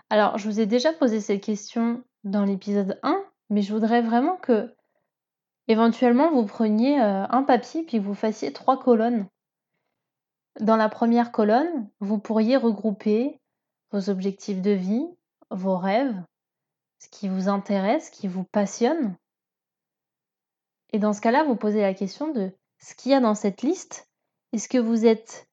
Alors, 0.09 0.39
je 0.39 0.49
vous 0.49 0.61
ai 0.61 0.67
déjà 0.67 0.93
posé 0.93 1.21
cette 1.21 1.45
question 1.45 2.03
dans 2.25 2.45
l'épisode 2.45 2.99
1, 3.03 3.23
mais 3.51 3.63
je 3.63 3.73
voudrais 3.73 4.03
vraiment 4.03 4.37
que 4.37 4.75
éventuellement 5.69 6.31
vous 6.33 6.47
preniez 6.47 7.01
euh, 7.01 7.27
un 7.29 7.43
papier 7.43 7.83
puis 7.85 7.99
vous 7.99 8.15
fassiez 8.15 8.53
trois 8.53 8.79
colonnes. 8.79 9.27
Dans 10.61 10.77
la 10.77 10.89
première 10.89 11.33
colonne, 11.33 11.89
vous 12.01 12.19
pourriez 12.19 12.57
regrouper 12.57 13.41
vos 13.93 14.11
objectifs 14.11 14.61
de 14.61 14.73
vie, 14.73 15.07
vos 15.51 15.77
rêves, 15.77 16.23
ce 16.99 17.09
qui 17.09 17.29
vous 17.29 17.49
intéresse, 17.49 18.07
ce 18.07 18.11
qui 18.11 18.29
vous 18.29 18.45
passionne. 18.45 19.17
Et 20.93 20.99
dans 20.99 21.13
ce 21.13 21.21
cas-là, 21.21 21.45
vous 21.45 21.57
posez 21.57 21.81
la 21.81 21.95
question 21.95 22.33
de 22.33 22.53
ce 22.79 22.95
qu'il 22.95 23.13
y 23.13 23.15
a 23.15 23.21
dans 23.21 23.35
cette 23.35 23.63
liste, 23.63 24.09
est-ce 24.53 24.69
que 24.69 24.79
vous 24.79 25.07
êtes 25.07 25.49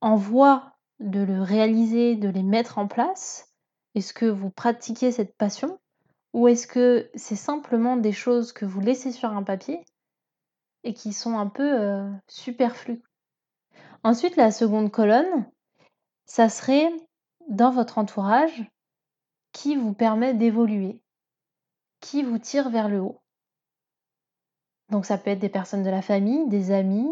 en 0.00 0.16
voie 0.16 0.72
de 1.00 1.20
le 1.20 1.42
réaliser, 1.42 2.16
de 2.16 2.28
les 2.28 2.42
mettre 2.42 2.78
en 2.78 2.88
place? 2.88 3.52
Est-ce 3.94 4.12
que 4.12 4.26
vous 4.26 4.50
pratiquez 4.50 5.12
cette 5.12 5.36
passion? 5.36 5.78
Ou 6.32 6.48
est-ce 6.48 6.66
que 6.66 7.10
c'est 7.14 7.36
simplement 7.36 7.96
des 7.96 8.12
choses 8.12 8.52
que 8.52 8.64
vous 8.64 8.80
laissez 8.80 9.12
sur 9.12 9.30
un 9.30 9.42
papier 9.42 9.84
et 10.84 10.94
qui 10.94 11.12
sont 11.12 11.38
un 11.38 11.46
peu 11.46 11.80
euh, 11.80 12.10
superflues? 12.28 13.02
Ensuite, 14.04 14.36
la 14.36 14.50
seconde 14.50 14.90
colonne, 14.90 15.46
ça 16.26 16.48
serait 16.48 16.92
dans 17.48 17.70
votre 17.70 17.98
entourage 17.98 18.70
qui 19.52 19.76
vous 19.76 19.94
permet 19.94 20.34
d'évoluer, 20.34 21.02
qui 22.00 22.22
vous 22.22 22.38
tire 22.38 22.68
vers 22.68 22.88
le 22.88 23.00
haut. 23.00 23.20
Donc 24.90 25.04
ça 25.04 25.18
peut 25.18 25.30
être 25.30 25.38
des 25.38 25.48
personnes 25.48 25.82
de 25.82 25.90
la 25.90 26.02
famille, 26.02 26.48
des 26.48 26.70
amis, 26.70 27.08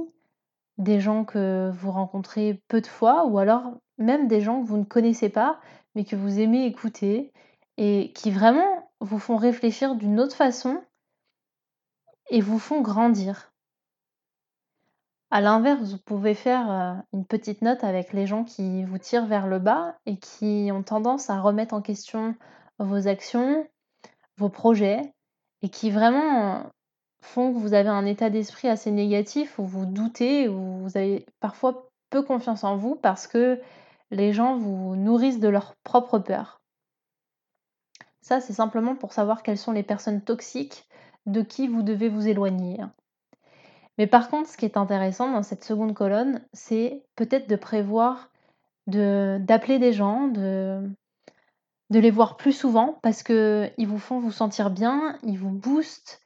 des 0.78 1.00
gens 1.00 1.24
que 1.24 1.70
vous 1.74 1.90
rencontrez 1.90 2.62
peu 2.68 2.80
de 2.80 2.86
fois, 2.86 3.26
ou 3.26 3.38
alors 3.38 3.72
même 3.98 4.28
des 4.28 4.40
gens 4.40 4.60
que 4.60 4.66
vous 4.66 4.76
ne 4.76 4.84
connaissez 4.84 5.28
pas, 5.28 5.60
mais 5.94 6.04
que 6.04 6.16
vous 6.16 6.38
aimez 6.38 6.66
écouter, 6.66 7.32
et 7.78 8.12
qui 8.14 8.30
vraiment 8.30 8.75
vous 9.06 9.18
font 9.18 9.36
réfléchir 9.36 9.94
d'une 9.94 10.20
autre 10.20 10.36
façon 10.36 10.82
et 12.28 12.40
vous 12.40 12.58
font 12.58 12.80
grandir. 12.80 13.52
À 15.30 15.40
l'inverse, 15.40 15.92
vous 15.92 15.98
pouvez 15.98 16.34
faire 16.34 16.70
euh, 16.70 16.94
une 17.12 17.24
petite 17.24 17.62
note 17.62 17.84
avec 17.84 18.12
les 18.12 18.26
gens 18.26 18.44
qui 18.44 18.84
vous 18.84 18.98
tirent 18.98 19.26
vers 19.26 19.46
le 19.46 19.58
bas 19.58 19.96
et 20.06 20.18
qui 20.18 20.70
ont 20.72 20.82
tendance 20.82 21.30
à 21.30 21.40
remettre 21.40 21.74
en 21.74 21.82
question 21.82 22.34
vos 22.78 23.08
actions, 23.08 23.66
vos 24.36 24.48
projets, 24.48 25.12
et 25.62 25.68
qui 25.68 25.90
vraiment 25.90 26.70
font 27.20 27.52
que 27.52 27.58
vous 27.58 27.74
avez 27.74 27.88
un 27.88 28.06
état 28.06 28.30
d'esprit 28.30 28.68
assez 28.68 28.90
négatif, 28.90 29.58
où 29.58 29.64
vous 29.64 29.86
doutez, 29.86 30.48
où 30.48 30.78
vous 30.78 30.96
avez 30.96 31.26
parfois 31.40 31.88
peu 32.10 32.22
confiance 32.22 32.62
en 32.62 32.76
vous 32.76 32.94
parce 32.94 33.26
que 33.26 33.60
les 34.10 34.32
gens 34.32 34.56
vous 34.56 34.94
nourrissent 34.94 35.40
de 35.40 35.48
leur 35.48 35.74
propre 35.82 36.18
peur. 36.18 36.60
Ça, 38.26 38.40
c'est 38.40 38.54
simplement 38.54 38.96
pour 38.96 39.12
savoir 39.12 39.44
quelles 39.44 39.56
sont 39.56 39.70
les 39.70 39.84
personnes 39.84 40.20
toxiques 40.20 40.88
de 41.26 41.42
qui 41.42 41.68
vous 41.68 41.84
devez 41.84 42.08
vous 42.08 42.26
éloigner. 42.26 42.80
Mais 43.98 44.08
par 44.08 44.28
contre, 44.28 44.50
ce 44.50 44.56
qui 44.56 44.64
est 44.64 44.76
intéressant 44.76 45.30
dans 45.30 45.44
cette 45.44 45.62
seconde 45.62 45.94
colonne, 45.94 46.44
c'est 46.52 47.04
peut-être 47.14 47.48
de 47.48 47.54
prévoir 47.54 48.32
d'appeler 48.88 49.78
des 49.78 49.92
gens, 49.92 50.26
de, 50.26 50.90
de 51.90 52.00
les 52.00 52.10
voir 52.10 52.36
plus 52.36 52.50
souvent 52.50 52.98
parce 53.00 53.22
qu'ils 53.22 53.86
vous 53.86 53.98
font 54.00 54.18
vous 54.18 54.32
sentir 54.32 54.70
bien, 54.70 55.16
ils 55.22 55.38
vous 55.38 55.52
boostent, 55.52 56.20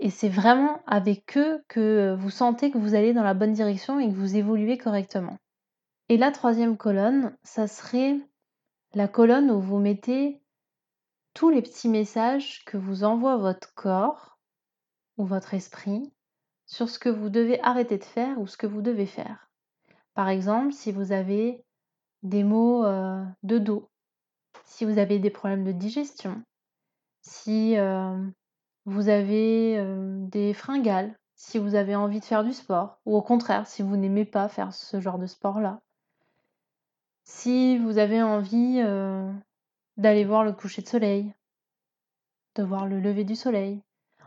et 0.00 0.10
c'est 0.10 0.28
vraiment 0.28 0.80
avec 0.88 1.38
eux 1.38 1.62
que 1.68 2.16
vous 2.18 2.30
sentez 2.30 2.72
que 2.72 2.78
vous 2.78 2.96
allez 2.96 3.12
dans 3.12 3.22
la 3.22 3.34
bonne 3.34 3.52
direction 3.52 4.00
et 4.00 4.08
que 4.08 4.16
vous 4.16 4.36
évoluez 4.36 4.76
correctement. 4.76 5.36
Et 6.08 6.16
la 6.16 6.32
troisième 6.32 6.76
colonne, 6.76 7.36
ça 7.44 7.68
serait 7.68 8.16
la 8.92 9.06
colonne 9.06 9.52
où 9.52 9.60
vous 9.60 9.78
mettez 9.78 10.42
les 11.46 11.62
petits 11.62 11.88
messages 11.88 12.64
que 12.64 12.76
vous 12.76 13.04
envoie 13.04 13.36
votre 13.36 13.72
corps 13.74 14.38
ou 15.16 15.24
votre 15.24 15.54
esprit 15.54 16.12
sur 16.66 16.88
ce 16.88 16.98
que 16.98 17.08
vous 17.08 17.28
devez 17.28 17.60
arrêter 17.62 17.98
de 17.98 18.04
faire 18.04 18.40
ou 18.40 18.46
ce 18.46 18.56
que 18.56 18.66
vous 18.66 18.82
devez 18.82 19.06
faire. 19.06 19.48
Par 20.14 20.28
exemple, 20.28 20.72
si 20.72 20.90
vous 20.90 21.12
avez 21.12 21.64
des 22.24 22.42
maux 22.42 22.84
euh, 22.84 23.24
de 23.44 23.58
dos, 23.58 23.88
si 24.64 24.84
vous 24.84 24.98
avez 24.98 25.20
des 25.20 25.30
problèmes 25.30 25.64
de 25.64 25.72
digestion, 25.72 26.42
si 27.22 27.78
euh, 27.78 28.18
vous 28.84 29.08
avez 29.08 29.80
des 30.28 30.52
fringales 30.52 31.14
si 31.38 31.58
vous 31.58 31.76
avez 31.76 31.94
envie 31.94 32.18
de 32.18 32.24
faire 32.24 32.42
du 32.42 32.52
sport, 32.52 32.98
ou 33.06 33.16
au 33.16 33.22
contraire 33.22 33.66
si 33.66 33.82
vous 33.82 33.96
n'aimez 33.96 34.24
pas 34.24 34.48
faire 34.48 34.74
ce 34.74 35.00
genre 35.00 35.20
de 35.20 35.26
sport-là. 35.26 35.80
Si 37.22 37.78
vous 37.78 37.98
avez 37.98 38.22
envie 38.22 38.80
d'aller 39.98 40.24
voir 40.24 40.44
le 40.44 40.52
coucher 40.52 40.82
de 40.82 40.88
soleil, 40.88 41.34
de 42.54 42.62
voir 42.62 42.86
le 42.86 43.00
lever 43.00 43.24
du 43.24 43.36
soleil. 43.36 43.82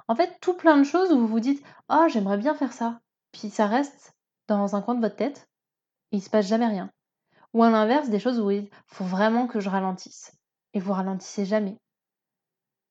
En 0.07 0.15
fait, 0.15 0.37
tout 0.41 0.53
plein 0.53 0.77
de 0.77 0.83
choses 0.83 1.11
où 1.11 1.19
vous 1.19 1.27
vous 1.27 1.39
dites 1.39 1.63
Ah, 1.89 2.07
j'aimerais 2.07 2.37
bien 2.37 2.53
faire 2.53 2.73
ça. 2.73 2.99
Puis 3.31 3.49
ça 3.49 3.65
reste 3.65 4.13
dans 4.47 4.75
un 4.75 4.81
coin 4.81 4.95
de 4.95 5.01
votre 5.01 5.15
tête 5.15 5.49
et 6.11 6.17
il 6.17 6.21
se 6.21 6.29
passe 6.29 6.47
jamais 6.47 6.67
rien. 6.67 6.91
Ou 7.53 7.63
à 7.63 7.69
l'inverse, 7.69 8.09
des 8.09 8.19
choses 8.19 8.39
où 8.39 8.51
dites 8.51 8.71
Faut 8.87 9.05
vraiment 9.05 9.47
que 9.47 9.59
je 9.59 9.69
ralentisse. 9.69 10.37
Et 10.73 10.79
vous 10.79 10.93
ralentissez 10.93 11.45
jamais. 11.45 11.77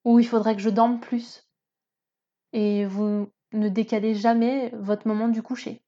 Ou 0.05 0.19
il 0.19 0.27
faudrait 0.27 0.57
que 0.57 0.63
je 0.63 0.71
dorme 0.71 0.99
plus 0.99 1.47
et 2.53 2.87
vous 2.87 3.31
ne 3.53 3.69
décalez 3.69 4.15
jamais 4.15 4.71
votre 4.75 5.07
moment 5.07 5.29
du 5.29 5.43
coucher. 5.43 5.83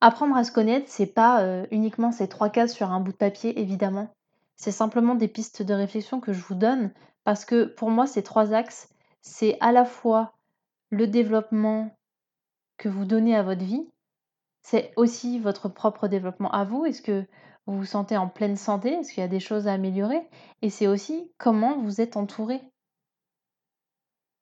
Apprendre 0.00 0.36
à 0.36 0.44
se 0.44 0.52
connaître, 0.52 0.88
c'est 0.88 1.06
pas 1.06 1.42
euh, 1.42 1.66
uniquement 1.70 2.12
ces 2.12 2.28
trois 2.28 2.50
cases 2.50 2.74
sur 2.74 2.90
un 2.90 3.00
bout 3.00 3.12
de 3.12 3.16
papier, 3.16 3.58
évidemment. 3.58 4.14
C'est 4.56 4.72
simplement 4.72 5.14
des 5.14 5.28
pistes 5.28 5.62
de 5.62 5.74
réflexion 5.74 6.20
que 6.20 6.32
je 6.32 6.42
vous 6.42 6.54
donne 6.54 6.92
parce 7.24 7.44
que 7.44 7.64
pour 7.64 7.90
moi, 7.90 8.06
ces 8.06 8.22
trois 8.22 8.52
axes, 8.52 8.88
c'est 9.20 9.58
à 9.60 9.72
la 9.72 9.84
fois 9.84 10.32
le 10.90 11.06
développement 11.06 11.90
que 12.78 12.88
vous 12.88 13.04
donnez 13.04 13.34
à 13.36 13.42
votre 13.42 13.64
vie, 13.64 13.88
c'est 14.62 14.92
aussi 14.96 15.38
votre 15.38 15.68
propre 15.68 16.08
développement 16.08 16.50
à 16.50 16.64
vous. 16.64 16.84
Est-ce 16.86 17.02
que 17.02 17.24
vous 17.66 17.78
vous 17.78 17.84
sentez 17.84 18.16
en 18.16 18.28
pleine 18.28 18.56
santé? 18.56 18.94
Est-ce 18.94 19.12
qu'il 19.12 19.20
y 19.20 19.24
a 19.24 19.28
des 19.28 19.40
choses 19.40 19.68
à 19.68 19.72
améliorer? 19.72 20.28
Et 20.62 20.70
c'est 20.70 20.86
aussi 20.86 21.32
comment 21.38 21.78
vous 21.82 22.00
êtes 22.00 22.16
entouré. 22.16 22.60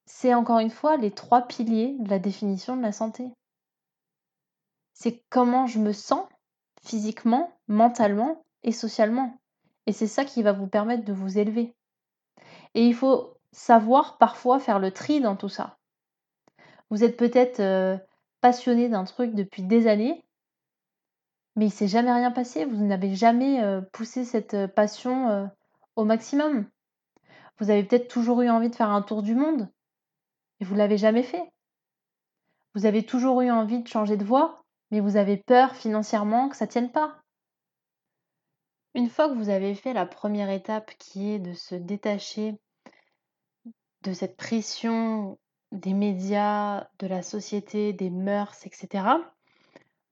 C'est 0.07 0.35
encore 0.35 0.59
une 0.59 0.71
fois 0.71 0.97
les 0.97 1.11
trois 1.11 1.43
piliers 1.43 1.97
de 2.01 2.11
la 2.11 2.19
définition 2.19 2.77
de 2.77 2.83
la 2.83 2.93
santé. 2.93 3.31
C'est 4.93 5.23
comment 5.31 5.67
je 5.67 5.79
me 5.79 5.93
sens 5.93 6.27
physiquement, 6.83 7.59
mentalement 7.69 8.45
et 8.63 8.73
socialement. 8.73 9.39
Et 9.87 9.93
c'est 9.93 10.07
ça 10.07 10.25
qui 10.25 10.43
va 10.43 10.53
vous 10.53 10.67
permettre 10.67 11.05
de 11.05 11.13
vous 11.13 11.39
élever. 11.39 11.75
Et 12.75 12.87
il 12.87 12.95
faut 12.95 13.39
savoir 13.53 14.19
parfois 14.19 14.59
faire 14.59 14.79
le 14.79 14.91
tri 14.91 15.21
dans 15.21 15.37
tout 15.37 15.49
ça. 15.49 15.79
Vous 16.91 17.05
êtes 17.05 17.17
peut-être 17.17 17.61
euh, 17.61 17.97
passionné 18.41 18.89
d'un 18.89 19.05
truc 19.05 19.35
depuis 19.35 19.63
des 19.63 19.87
années, 19.87 20.25
mais 21.57 21.67
il 21.67 21.71
s'est 21.71 21.89
jamais 21.89 22.13
rien 22.13 22.31
passé, 22.31 22.65
vous 22.65 22.85
n'avez 22.85 23.15
jamais 23.15 23.63
euh, 23.63 23.81
poussé 23.93 24.25
cette 24.25 24.55
euh, 24.55 24.69
passion 24.69 25.51
au 25.97 26.05
maximum. 26.05 26.67
Vous 27.59 27.71
avez 27.71 27.85
peut-être 27.85 28.09
toujours 28.09 28.43
eu 28.43 28.51
envie 28.51 28.71
de 28.71 28.75
faire 28.75 28.91
un 28.91 29.03
tour 29.03 29.23
du 29.23 29.35
monde, 29.35 29.69
et 30.61 30.65
vous 30.65 30.75
l'avez 30.75 30.99
jamais 30.99 31.23
fait. 31.23 31.45
Vous 32.75 32.87
avez 32.87 33.05
toujours 33.07 33.41
eu 33.41 33.51
envie 33.51 33.83
de 33.83 33.89
changer 33.89 34.17
de 34.17 34.25
voie, 34.25 34.65
mais 34.91 35.01
vous 35.01 35.17
avez 35.17 35.37
peur 35.37 35.75
financièrement 35.77 36.49
que 36.49 36.57
ça 36.57 36.67
tienne 36.67 36.91
pas. 36.91 37.24
Une 38.95 39.11
fois 39.11 39.29
que 39.29 39.35
vous 39.35 39.49
avez 39.49 39.75
fait 39.75 39.93
la 39.93 40.07
première 40.07 40.51
étape 40.51 40.93
qui 40.99 41.33
est 41.33 41.41
de 41.41 41.53
se 41.53 41.75
détacher 41.75 42.55
de 44.03 44.13
cette 44.13 44.37
pression 44.37 45.39
des 45.73 45.95
médias, 45.95 46.89
de 47.01 47.07
la 47.09 47.23
société, 47.23 47.93
des 47.93 48.11
mœurs, 48.11 48.65
etc., 48.65 49.05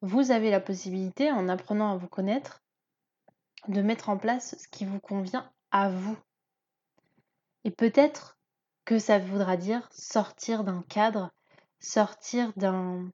vous 0.01 0.33
avez 0.33 0.51
la 0.51 0.59
possibilité, 0.59 1.31
en 1.31 1.49
apprenant 1.49 1.93
à 1.93 1.97
vous 1.97 2.09
connaître, 2.09 2.61
de 3.69 3.83
mettre 3.83 4.09
en 4.09 4.19
place 4.19 4.57
ce 4.59 4.67
qui 4.67 4.85
vous 4.85 4.99
convient 4.99 5.49
à 5.71 5.89
vous. 5.89 6.17
Et 7.63 7.71
peut-être 7.71 8.37
que 8.85 8.99
ça 8.99 9.21
voudra 9.21 9.57
dire 9.57 9.89
sortir 9.93 10.65
d'un 10.65 10.83
cadre, 10.89 11.31
sortir 11.79 12.53
d'un 12.57 13.09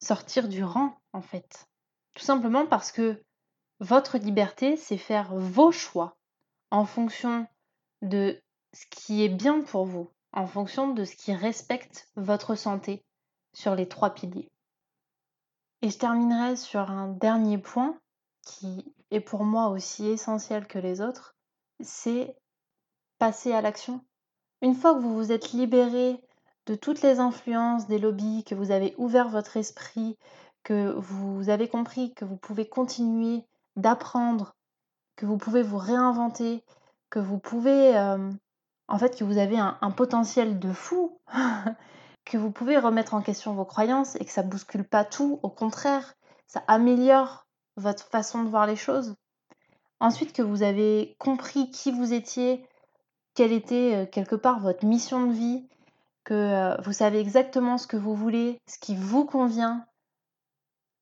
sortir 0.00 0.48
du 0.48 0.62
rang 0.64 0.98
en 1.14 1.22
fait. 1.22 1.66
Tout 2.14 2.24
simplement 2.24 2.66
parce 2.66 2.92
que 2.92 3.22
votre 3.82 4.16
liberté, 4.16 4.76
c'est 4.76 4.96
faire 4.96 5.34
vos 5.34 5.72
choix 5.72 6.16
en 6.70 6.84
fonction 6.84 7.48
de 8.00 8.40
ce 8.72 8.86
qui 8.86 9.24
est 9.24 9.28
bien 9.28 9.60
pour 9.60 9.84
vous, 9.86 10.08
en 10.32 10.46
fonction 10.46 10.94
de 10.94 11.04
ce 11.04 11.16
qui 11.16 11.34
respecte 11.34 12.08
votre 12.14 12.54
santé 12.54 13.04
sur 13.52 13.74
les 13.74 13.88
trois 13.88 14.10
piliers. 14.10 14.52
Et 15.82 15.90
je 15.90 15.98
terminerai 15.98 16.54
sur 16.54 16.92
un 16.92 17.08
dernier 17.08 17.58
point 17.58 17.98
qui 18.42 18.94
est 19.10 19.20
pour 19.20 19.42
moi 19.42 19.66
aussi 19.70 20.06
essentiel 20.06 20.68
que 20.68 20.78
les 20.78 21.00
autres, 21.00 21.34
c'est 21.80 22.36
passer 23.18 23.52
à 23.52 23.62
l'action. 23.62 24.00
Une 24.60 24.76
fois 24.76 24.94
que 24.94 25.00
vous 25.00 25.16
vous 25.16 25.32
êtes 25.32 25.50
libéré 25.50 26.20
de 26.66 26.76
toutes 26.76 27.02
les 27.02 27.18
influences 27.18 27.88
des 27.88 27.98
lobbies, 27.98 28.44
que 28.44 28.54
vous 28.54 28.70
avez 28.70 28.94
ouvert 28.96 29.28
votre 29.28 29.56
esprit, 29.56 30.16
que 30.62 30.92
vous 30.92 31.48
avez 31.48 31.66
compris 31.66 32.14
que 32.14 32.24
vous 32.24 32.36
pouvez 32.36 32.68
continuer 32.68 33.44
d'apprendre, 33.76 34.54
que 35.16 35.26
vous 35.26 35.38
pouvez 35.38 35.62
vous 35.62 35.78
réinventer, 35.78 36.64
que 37.10 37.18
vous 37.18 37.38
pouvez 37.38 37.96
euh, 37.96 38.30
en 38.92 38.98
fait, 38.98 39.16
que 39.16 39.24
vous 39.24 39.38
avez 39.38 39.58
un, 39.58 39.90
potentiel 39.90 40.58
de 40.58 40.70
fou, 40.70 41.18
que 42.26 42.36
vous 42.36 42.50
pouvez 42.50 42.76
remettre 42.78 43.14
en 43.14 43.22
question 43.22 43.54
vos 43.54 43.64
croyances 43.64 44.16
et 44.16 44.24
que 44.26 44.30
ça 44.30 44.42
bouscule 44.42 44.84
pas 44.84 45.04
tout, 45.04 45.40
au 45.42 45.48
contraire, 45.48 46.12
ça 46.46 46.62
améliore 46.68 47.46
votre 47.76 48.04
façon 48.04 48.44
de 48.44 48.50
voir 48.50 48.66
les 48.66 48.76
choses. 48.76 49.14
Ensuite, 49.98 50.34
que 50.34 50.42
vous 50.42 50.62
avez 50.62 51.16
compris 51.18 51.70
qui 51.70 51.90
vous 51.90 52.12
étiez, 52.12 52.66
quelle 53.34 53.52
était 53.52 53.94
euh, 53.94 54.06
quelque 54.06 54.36
part 54.36 54.60
votre 54.60 54.84
mission 54.84 55.26
de 55.26 55.32
vie, 55.32 55.66
que 56.24 56.34
euh, 56.34 56.76
vous 56.82 56.92
savez 56.92 57.18
exactement 57.18 57.78
ce 57.78 57.86
que 57.86 57.96
vous 57.96 58.14
voulez, 58.14 58.60
ce 58.68 58.78
qui 58.78 58.94
vous 58.94 59.24
convient, 59.24 59.86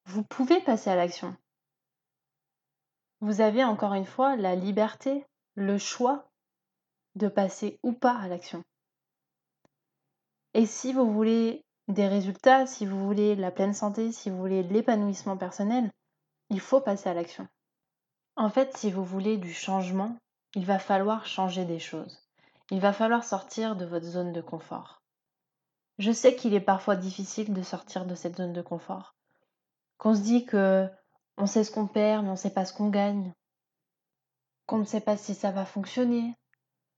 vous 0.04 0.22
pouvez 0.22 0.61
passer 0.61 0.90
à 0.90 0.94
l'action. 0.94 1.35
Vous 3.20 3.40
avez 3.40 3.64
encore 3.64 3.94
une 3.94 4.06
fois 4.06 4.37
la 4.37 4.54
liberté, 4.54 5.26
le 5.54 5.78
choix 5.78 6.30
de 7.16 7.28
passer 7.28 7.78
ou 7.83 7.92
pas 7.92 8.16
à 8.16 8.28
l'action. 8.28 8.64
Et 10.54 10.66
si 10.66 10.92
vous 10.92 11.12
voulez 11.12 11.64
des 11.88 12.09
résultats, 12.09 12.66
si 12.66 12.87
vous 12.87 13.04
voulez 13.04 13.37
la 13.37 13.50
pleine 13.50 13.74
santé, 13.74 14.12
si 14.12 14.30
vous 14.30 14.38
voulez 14.38 14.62
l'épanouissement 14.62 15.37
personnel, 15.37 15.90
il 16.48 16.61
faut 16.61 16.80
passer 16.80 17.09
à 17.09 17.14
l'action. 17.14 17.46
En 18.37 18.48
fait, 18.48 18.76
si 18.76 18.90
vous 18.90 19.04
voulez 19.04 19.37
du 19.37 19.52
changement, 19.52 20.16
il 20.54 20.64
va 20.64 20.78
falloir 20.78 21.26
changer 21.26 21.64
des 21.64 21.78
choses. 21.78 22.26
Il 22.70 22.80
va 22.80 22.92
falloir 22.92 23.24
sortir 23.24 23.76
de 23.76 23.85
votre 23.85 24.06
zone 24.06 24.33
de 24.33 24.40
confort. 24.40 25.02
Je 25.98 26.12
sais 26.12 26.35
qu'il 26.35 26.54
est 26.54 26.61
parfois 26.61 26.96
difficile 26.96 27.52
de 27.52 27.62
sortir 27.62 28.06
de 28.06 28.14
cette 28.14 28.37
zone 28.37 28.52
de 28.52 28.62
confort. 28.62 29.14
Qu'on 29.98 30.14
se 30.14 30.22
dit 30.22 30.46
que 30.46 30.88
on 31.40 31.46
sait 31.46 31.64
ce 31.64 31.70
qu'on 31.70 31.87
perd, 31.87 32.22
mais 32.22 32.29
on 32.29 32.33
ne 32.33 32.37
sait 32.37 32.53
pas 32.53 32.66
ce 32.66 32.74
qu'on 32.74 32.90
gagne. 32.90 33.33
Qu'on 34.66 34.79
ne 34.79 34.85
sait 34.85 35.00
pas 35.00 35.16
si 35.16 35.35
ça 35.35 35.50
va 35.50 35.64
fonctionner, 35.64 36.35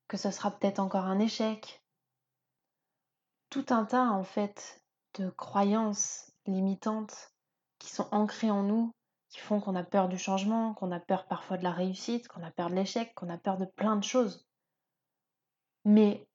que 0.09 0.17
ce 0.17 0.31
sera 0.31 0.51
peut-être 0.51 0.81
encore 0.81 1.05
un 1.05 1.21
échec. 1.21 1.83
Tout 3.51 3.67
un 3.71 3.85
tas 3.85 4.11
en 4.11 4.25
fait 4.25 4.83
de 5.15 5.31
croyances 5.31 6.33
limitantes 6.47 7.33
qui 7.79 7.89
sont 7.89 8.09
ancrées 8.11 8.51
en 8.51 8.65
nous, 8.65 8.93
qui 9.29 9.39
font 9.39 9.61
qu'on 9.61 9.77
a 9.77 9.85
peur 9.85 10.09
du 10.09 10.19
changement, 10.19 10.75
qu'on 10.75 10.91
a 10.91 11.01
peur 11.01 11.27
parfois 11.27 11.57
de 11.57 11.65
la 11.65 11.73
réussite, 11.73 12.27
qu'on 12.29 12.43
a 12.43 12.51
peur 12.51 12.69
de 12.69 12.75
l'échec, 12.75 13.15
qu'on 13.15 13.31
a 13.31 13.39
peur 13.39 13.59
de 13.59 13.65
plein 13.65 13.97
de 13.97 14.05
choses. 14.05 14.47
Mais 15.85 16.27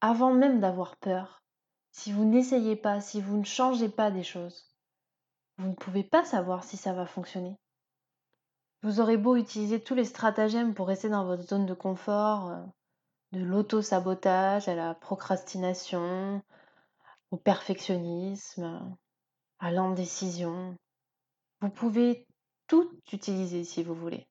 avant 0.00 0.32
même 0.32 0.60
d'avoir 0.60 0.96
peur, 0.98 1.42
si 1.90 2.12
vous 2.12 2.24
n'essayez 2.24 2.76
pas, 2.76 3.00
si 3.00 3.20
vous 3.20 3.38
ne 3.38 3.44
changez 3.44 3.88
pas 3.88 4.10
des 4.10 4.22
choses, 4.22 4.67
vous 5.58 5.68
ne 5.68 5.74
pouvez 5.74 6.04
pas 6.04 6.24
savoir 6.24 6.64
si 6.64 6.76
ça 6.76 6.92
va 6.92 7.04
fonctionner. 7.04 7.56
Vous 8.82 9.00
aurez 9.00 9.16
beau 9.16 9.34
utiliser 9.34 9.80
tous 9.80 9.94
les 9.94 10.04
stratagèmes 10.04 10.72
pour 10.72 10.86
rester 10.86 11.08
dans 11.08 11.24
votre 11.24 11.42
zone 11.42 11.66
de 11.66 11.74
confort, 11.74 12.48
euh, 12.48 12.62
de 13.32 13.40
l'auto-sabotage 13.40 14.68
à 14.68 14.76
la 14.76 14.94
procrastination, 14.94 16.42
au 17.32 17.36
perfectionnisme, 17.36 18.96
à 19.58 19.72
l'indécision. 19.72 20.76
Vous 21.60 21.70
pouvez 21.70 22.24
tout 22.68 22.88
utiliser 23.12 23.64
si 23.64 23.82
vous 23.82 23.94
voulez. 23.94 24.28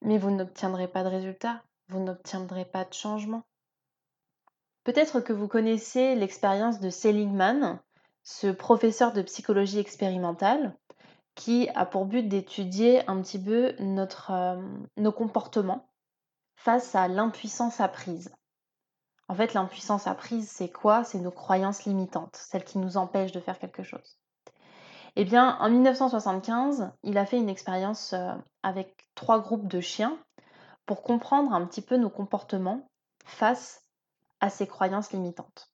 Mais 0.00 0.16
vous 0.16 0.30
n'obtiendrez 0.30 0.88
pas 0.88 1.04
de 1.04 1.08
résultat, 1.08 1.62
vous 1.88 2.00
n'obtiendrez 2.00 2.64
pas 2.64 2.84
de 2.86 2.94
changement. 2.94 3.42
Peut-être 4.84 5.20
que 5.20 5.32
vous 5.32 5.48
connaissez 5.48 6.14
l'expérience 6.14 6.80
de 6.80 6.90
Seligman, 6.90 7.80
ce 8.24 8.48
professeur 8.48 9.12
de 9.12 9.22
psychologie 9.22 9.78
expérimentale, 9.78 10.74
qui 11.34 11.68
a 11.74 11.84
pour 11.84 12.06
but 12.06 12.26
d'étudier 12.26 13.08
un 13.08 13.20
petit 13.20 13.42
peu 13.42 13.74
euh, 13.80 14.62
nos 14.96 15.12
comportements 15.12 15.88
face 16.56 16.94
à 16.94 17.08
l'impuissance 17.08 17.80
apprise. 17.80 18.34
En 19.28 19.34
fait, 19.34 19.54
l'impuissance 19.54 20.06
apprise, 20.06 20.48
c'est 20.48 20.70
quoi? 20.70 21.04
C'est 21.04 21.18
nos 21.18 21.30
croyances 21.30 21.84
limitantes, 21.84 22.36
celles 22.36 22.64
qui 22.64 22.78
nous 22.78 22.96
empêchent 22.96 23.32
de 23.32 23.40
faire 23.40 23.58
quelque 23.58 23.82
chose. 23.82 24.18
Eh 25.16 25.24
bien, 25.24 25.56
en 25.60 25.70
1975, 25.70 26.90
il 27.02 27.18
a 27.18 27.26
fait 27.26 27.38
une 27.38 27.48
expérience 27.48 28.12
euh, 28.12 28.32
avec 28.62 29.08
trois 29.14 29.40
groupes 29.40 29.68
de 29.68 29.80
chiens 29.80 30.18
pour 30.86 31.02
comprendre 31.02 31.52
un 31.52 31.66
petit 31.66 31.82
peu 31.82 31.96
nos 31.96 32.10
comportements 32.10 32.86
face 33.24 33.82
à 34.40 34.50
ces 34.50 34.66
croyances 34.66 35.12
limitantes. 35.12 35.70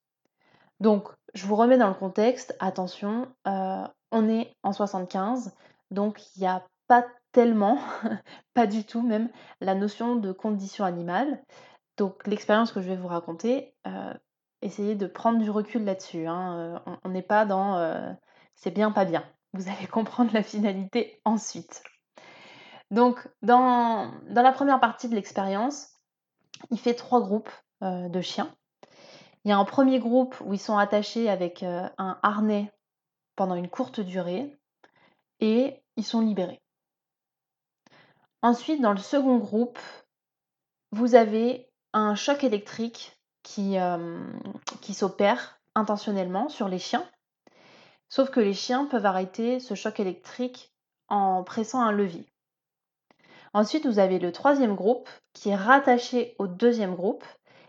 Donc, 0.78 1.08
je 1.34 1.46
vous 1.46 1.56
remets 1.56 1.78
dans 1.78 1.88
le 1.88 1.94
contexte, 1.94 2.54
attention, 2.58 3.28
euh, 3.46 3.86
on 4.10 4.28
est 4.28 4.56
en 4.62 4.72
75, 4.72 5.54
donc 5.90 6.20
il 6.34 6.40
n'y 6.40 6.46
a 6.46 6.66
pas 6.88 7.06
tellement, 7.32 7.78
pas 8.54 8.66
du 8.66 8.84
tout 8.84 9.02
même, 9.02 9.28
la 9.60 9.74
notion 9.74 10.16
de 10.16 10.32
condition 10.32 10.84
animale. 10.84 11.42
Donc 11.96 12.26
l'expérience 12.26 12.72
que 12.72 12.80
je 12.80 12.88
vais 12.88 12.96
vous 12.96 13.08
raconter, 13.08 13.74
euh, 13.86 14.14
essayez 14.62 14.94
de 14.94 15.06
prendre 15.06 15.38
du 15.38 15.50
recul 15.50 15.84
là-dessus. 15.84 16.26
Hein, 16.26 16.80
euh, 16.86 16.96
on 17.04 17.10
n'est 17.10 17.22
pas 17.22 17.44
dans 17.44 18.16
c'est 18.56 18.70
bien, 18.70 18.90
pas 18.90 19.04
bien. 19.04 19.24
Vous 19.52 19.68
allez 19.68 19.86
comprendre 19.90 20.32
la 20.32 20.42
finalité 20.42 21.20
ensuite. 21.24 21.82
Donc 22.90 23.28
dans, 23.42 24.12
dans 24.28 24.42
la 24.42 24.52
première 24.52 24.80
partie 24.80 25.08
de 25.08 25.14
l'expérience, 25.14 25.90
il 26.70 26.78
fait 26.78 26.94
trois 26.94 27.20
groupes 27.20 27.50
de 27.82 28.20
chiens. 28.20 28.52
Il 29.44 29.48
y 29.48 29.52
a 29.52 29.58
un 29.58 29.64
premier 29.64 29.98
groupe 29.98 30.36
où 30.40 30.52
ils 30.52 30.58
sont 30.58 30.76
attachés 30.76 31.28
avec 31.28 31.62
un 31.62 32.18
harnais 32.22 32.72
pendant 33.36 33.54
une 33.54 33.70
courte 33.70 34.00
durée. 34.00 34.58
et 35.40 35.82
ils 35.96 36.04
sont 36.04 36.20
libérés. 36.20 36.60
Ensuite, 38.42 38.82
dans 38.82 38.92
le 38.92 38.98
second 38.98 39.38
groupe, 39.38 39.78
vous 40.92 41.14
avez 41.14 41.70
un 41.94 42.14
choc 42.14 42.44
électrique 42.44 43.18
qui, 43.42 43.78
euh, 43.78 44.22
qui 44.82 44.92
s'opère 44.94 45.60
intentionnellement 45.74 46.48
sur 46.48 46.68
les 46.68 46.78
chiens. 46.78 47.08
Sauf 48.08 48.30
que 48.30 48.40
les 48.40 48.54
chiens 48.54 48.86
peuvent 48.86 49.06
arrêter 49.06 49.60
ce 49.60 49.74
choc 49.74 50.00
électrique 50.00 50.72
en 51.08 51.42
pressant 51.44 51.80
un 51.80 51.92
levier. 51.92 52.26
Ensuite, 53.52 53.86
vous 53.86 53.98
avez 53.98 54.18
le 54.18 54.32
troisième 54.32 54.74
groupe 54.74 55.08
qui 55.32 55.50
est 55.50 55.56
rattaché 55.56 56.34
au 56.38 56.46
deuxième 56.46 56.94
groupe 56.94 57.24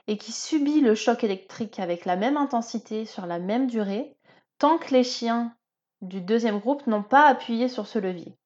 et 0.07 0.17
qui 0.17 0.31
subit 0.31 0.81
le 0.81 0.95
choc 0.95 1.23
électrique 1.23 1.79
avec 1.79 2.05
la 2.05 2.15
même 2.15 2.37
intensité 2.37 3.05
sur 3.05 3.25
la 3.25 3.39
même 3.39 3.67
durée 3.67 4.15
tant 4.57 4.77
que 4.77 4.93
les 4.93 5.03
chiens 5.03 5.55
du 6.01 6.21
deuxième 6.21 6.59
groupe 6.59 6.87
n'ont 6.87 7.03
pas 7.03 7.27
appuyé 7.27 7.67
sur 7.67 7.87
ce 7.87 7.99
levier. 7.99 8.37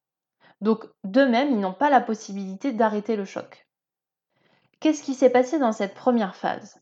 Donc, 0.62 0.86
d'eux-mêmes, 1.04 1.52
ils 1.52 1.60
n'ont 1.60 1.74
pas 1.74 1.89
la 1.89 2.02
possibilité 2.02 2.72
d'arrêter 2.72 3.15
le 3.15 3.26
choc. 3.26 3.68
Qu'est-ce 4.80 5.04
qui 5.04 5.13
s'est 5.13 5.30
passé 5.30 5.60
dans 5.60 5.72
cette 5.72 5.94
première 5.94 6.36
phase? 6.36 6.80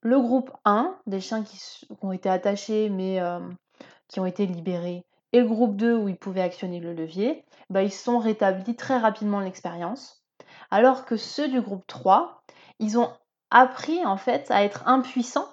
Le 0.00 0.20
groupe 0.20 0.50
1, 0.64 0.96
des 1.06 1.20
chiens 1.20 1.42
qui 1.42 1.58
ont 2.02 2.12
été 2.12 2.28
attachés 2.28 2.88
mais 2.88 3.20
euh, 3.20 3.40
qui 4.06 4.20
ont 4.20 4.26
été 4.26 4.46
libérés, 4.46 5.04
et 5.32 5.40
le 5.40 5.46
groupe 5.46 5.76
2 5.76 5.94
où 5.94 6.08
ils 6.08 6.16
pouvaient 6.16 6.40
actionner 6.40 6.80
le 6.80 6.94
levier, 6.94 7.44
bah, 7.70 7.82
ils 7.82 7.92
sont 7.92 8.18
rétablis 8.18 8.76
très 8.76 8.98
rapidement 8.98 9.40
l'expérience. 9.40 10.24
Alors 10.70 11.04
que 11.04 11.16
ceux 11.16 11.48
du 11.48 11.60
groupe 11.60 11.86
3, 11.86 12.42
ils 12.78 12.98
ont 12.98 13.10
appris 13.50 14.04
en 14.04 14.16
fait 14.16 14.50
à 14.50 14.64
être 14.64 14.86
impuissants 14.86 15.48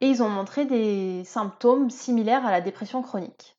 et 0.00 0.08
ils 0.08 0.22
ont 0.22 0.28
montré 0.28 0.64
des 0.64 1.24
symptômes 1.24 1.90
similaires 1.90 2.46
à 2.46 2.50
la 2.50 2.60
dépression 2.60 3.02
chronique. 3.02 3.56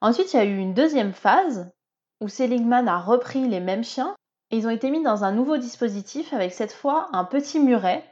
Ensuite, 0.00 0.32
il 0.32 0.36
y 0.36 0.40
a 0.40 0.44
eu 0.44 0.58
une 0.58 0.74
deuxième 0.74 1.12
phase 1.12 1.70
où 2.20 2.28
Seligman 2.28 2.88
a 2.88 2.98
repris 2.98 3.48
les 3.48 3.60
mêmes 3.60 3.84
chiens 3.84 4.14
et 4.50 4.58
ils 4.58 4.66
ont 4.66 4.70
été 4.70 4.90
mis 4.90 5.02
dans 5.02 5.24
un 5.24 5.32
nouveau 5.32 5.56
dispositif 5.56 6.32
avec 6.32 6.52
cette 6.52 6.72
fois 6.72 7.08
un 7.12 7.24
petit 7.24 7.58
muret 7.58 8.04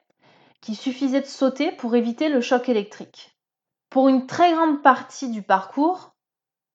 qui 0.61 0.75
suffisait 0.75 1.21
de 1.21 1.27
sauter 1.27 1.73
pour 1.73 1.95
éviter 1.95 2.29
le 2.29 2.41
choc 2.41 2.69
électrique. 2.69 3.37
Pour 3.91 4.09
une 4.09 4.27
très 4.27 4.53
grande 4.53 4.83
partie 4.83 5.31
du 5.31 5.43
parcours, 5.43 6.13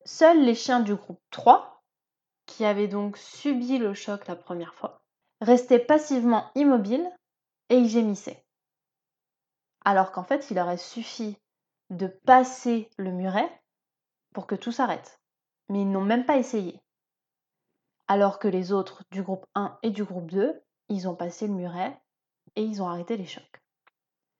seuls 0.05 0.43
les 0.43 0.55
chiens 0.55 0.81
du 0.81 0.95
groupe 0.95 1.21
3, 1.31 1.81
qui 2.45 2.65
avaient 2.65 2.87
donc 2.87 3.17
subi 3.17 3.77
le 3.77 3.93
choc 3.93 4.27
la 4.27 4.35
première 4.35 4.75
fois, 4.75 5.01
restaient 5.45 5.79
passivement 5.79 6.51
immobiles 6.55 7.09
et 7.69 7.77
ils 7.77 7.89
gémissaient. 7.89 8.43
Alors 9.83 10.11
qu'en 10.11 10.23
fait, 10.23 10.49
il 10.51 10.59
aurait 10.59 10.77
suffi 10.77 11.37
de 11.91 12.07
passer 12.07 12.89
le 12.97 13.11
muret 13.11 13.49
pour 14.33 14.47
que 14.47 14.55
tout 14.55 14.71
s'arrête. 14.71 15.21
Mais 15.69 15.81
ils 15.81 15.91
n'ont 15.91 16.03
même 16.03 16.25
pas 16.25 16.37
essayé. 16.37 16.81
Alors 18.07 18.39
que 18.39 18.47
les 18.47 18.71
autres 18.71 19.03
du 19.11 19.23
groupe 19.23 19.45
1 19.55 19.77
et 19.83 19.91
du 19.91 20.03
groupe 20.03 20.29
2, 20.31 20.61
ils 20.89 21.07
ont 21.07 21.15
passé 21.15 21.47
le 21.47 21.53
muret 21.53 21.99
et 22.55 22.63
ils 22.63 22.81
ont 22.81 22.87
arrêté 22.87 23.17
les 23.17 23.25
chocs. 23.25 23.61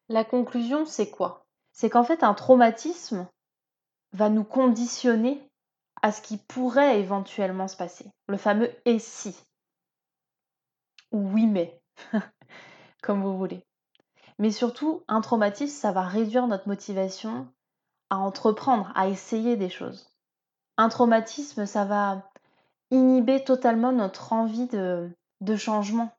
La 0.10 0.24
conclusion, 0.24 0.86
c'est 0.86 1.10
quoi? 1.10 1.46
C'est 1.72 1.90
qu'en 1.90 2.04
fait, 2.04 2.24
un 2.24 2.34
traumatisme 2.34 3.28
va 4.14 4.30
nous 4.30 4.44
conditionner 4.44 5.50
à 6.02 6.12
ce 6.12 6.22
qui 6.22 6.38
pourrait 6.38 7.00
éventuellement 7.00 7.68
se 7.68 7.76
passer. 7.76 8.06
Le 8.28 8.38
fameux 8.38 8.72
et 8.86 9.00
si. 9.00 9.36
Ou 11.16 11.30
oui 11.30 11.48
mais, 11.48 11.82
comme 13.02 13.22
vous 13.24 13.38
voulez. 13.38 13.64
Mais 14.38 14.52
surtout, 14.52 15.06
un 15.08 15.22
traumatisme, 15.22 15.74
ça 15.74 15.94
va 15.94 16.02
réduire 16.02 16.46
notre 16.46 16.68
motivation 16.68 17.48
à 18.10 18.18
entreprendre, 18.18 18.92
à 18.96 19.08
essayer 19.08 19.56
des 19.56 19.70
choses. 19.70 20.14
Un 20.76 20.90
traumatisme, 20.90 21.66
ça 21.66 21.86
va 21.86 22.30
inhiber 22.92 23.46
totalement 23.46 23.94
notre 23.94 24.34
envie 24.34 24.68
de, 24.68 25.10
changement. 25.56 26.12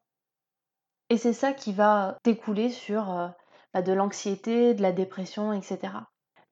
Et 1.11 1.19
c'est 1.19 1.35
ça 1.35 1.53
qui 1.53 1.75
va 1.75 2.17
découler 2.25 2.71
sur 2.71 3.13
euh, 3.13 3.29
bah, 3.75 3.83
de 3.83 3.93
l'anxiété, 3.93 4.73
de 4.73 4.81
la 4.81 4.93
dépression, 4.93 5.53
etc. 5.53 5.93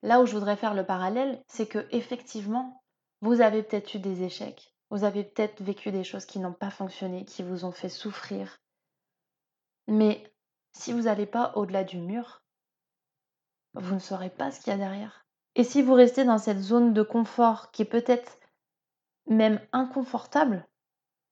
Là 0.02 0.20
où 0.20 0.26
je 0.26 0.34
voudrais 0.34 0.56
faire 0.56 0.74
le 0.74 0.84
parallèle, 0.84 1.42
c'est 1.48 1.66
que 1.66 1.86
effectivement, 1.92 2.82
vous 3.22 3.40
avez 3.40 3.62
peut-être 3.62 3.94
eu 3.94 4.00
des 4.00 4.22
échecs, 4.22 4.73
vous 4.94 5.02
avez 5.02 5.24
peut-être 5.24 5.60
vécu 5.60 5.90
des 5.90 6.04
choses 6.04 6.24
qui 6.24 6.38
n'ont 6.38 6.52
pas 6.52 6.70
fonctionné, 6.70 7.24
qui 7.24 7.42
vous 7.42 7.64
ont 7.64 7.72
fait 7.72 7.88
souffrir. 7.88 8.60
Mais 9.88 10.32
si 10.72 10.92
vous 10.92 11.02
n'allez 11.02 11.26
pas 11.26 11.52
au-delà 11.56 11.82
du 11.82 11.98
mur, 11.98 12.44
vous 13.74 13.94
ne 13.94 13.98
saurez 13.98 14.30
pas 14.30 14.52
ce 14.52 14.60
qu'il 14.60 14.70
y 14.70 14.74
a 14.74 14.78
derrière. 14.78 15.26
Et 15.56 15.64
si 15.64 15.82
vous 15.82 15.94
restez 15.94 16.22
dans 16.22 16.38
cette 16.38 16.60
zone 16.60 16.92
de 16.92 17.02
confort 17.02 17.72
qui 17.72 17.82
est 17.82 17.86
peut-être 17.86 18.38
même 19.26 19.60
inconfortable, 19.72 20.64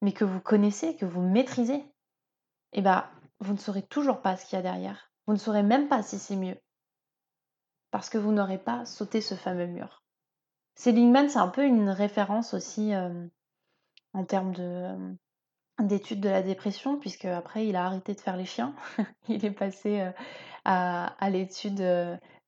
mais 0.00 0.10
que 0.10 0.24
vous 0.24 0.40
connaissez, 0.40 0.96
que 0.96 1.06
vous 1.06 1.22
maîtrisez, 1.22 1.84
eh 2.72 2.82
bien, 2.82 3.08
vous 3.38 3.52
ne 3.52 3.58
saurez 3.58 3.82
toujours 3.82 4.22
pas 4.22 4.36
ce 4.36 4.44
qu'il 4.44 4.56
y 4.56 4.58
a 4.58 4.62
derrière. 4.62 5.12
Vous 5.28 5.34
ne 5.34 5.38
saurez 5.38 5.62
même 5.62 5.86
pas 5.86 6.02
si 6.02 6.18
c'est 6.18 6.34
mieux. 6.34 6.58
Parce 7.92 8.10
que 8.10 8.18
vous 8.18 8.32
n'aurez 8.32 8.58
pas 8.58 8.84
sauté 8.86 9.20
ce 9.20 9.36
fameux 9.36 9.68
mur. 9.68 10.02
Seligman, 10.74 11.28
c'est 11.28 11.38
un 11.38 11.46
peu 11.46 11.64
une 11.64 11.90
référence 11.90 12.54
aussi 12.54 12.92
euh, 12.92 13.28
en 14.14 14.24
termes 14.24 14.52
de, 14.52 15.16
d'études 15.80 16.20
de 16.20 16.28
la 16.28 16.42
dépression, 16.42 16.98
puisque 16.98 17.24
après 17.24 17.66
il 17.66 17.76
a 17.76 17.86
arrêté 17.86 18.14
de 18.14 18.20
faire 18.20 18.36
les 18.36 18.44
chiens. 18.44 18.74
il 19.28 19.44
est 19.44 19.50
passé 19.50 20.00
euh, 20.00 20.10
à, 20.64 21.30
l'étude 21.30 21.82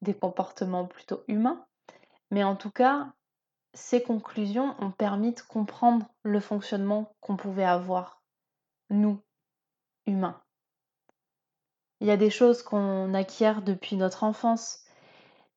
des 0.03 0.15
comportements 0.15 0.87
plutôt 0.87 1.23
humains. 1.29 1.65
Mais 2.31 2.45
en 2.45 2.57
tout 2.57 2.71
cas, 2.71 3.13
ces 3.75 4.03
conclusions 4.03 4.75
ont 4.81 4.91
permis 4.91 5.35
de 5.35 5.41
comprendre 5.41 6.07
le 6.23 6.41
fonctionnement 6.41 7.13
qu'on 7.21 7.37
pouvait 7.37 7.65
avoir, 7.65 8.23
nous, 8.91 9.21
humains. 10.07 10.41
Il 12.01 12.07
y 12.07 12.11
a 12.11 12.17
des 12.17 12.31
choses 12.31 12.63
qu'on 12.63 13.15
acquiert 13.15 13.63
depuis 13.63 13.97
notre 13.97 14.25
enfance. 14.25 14.85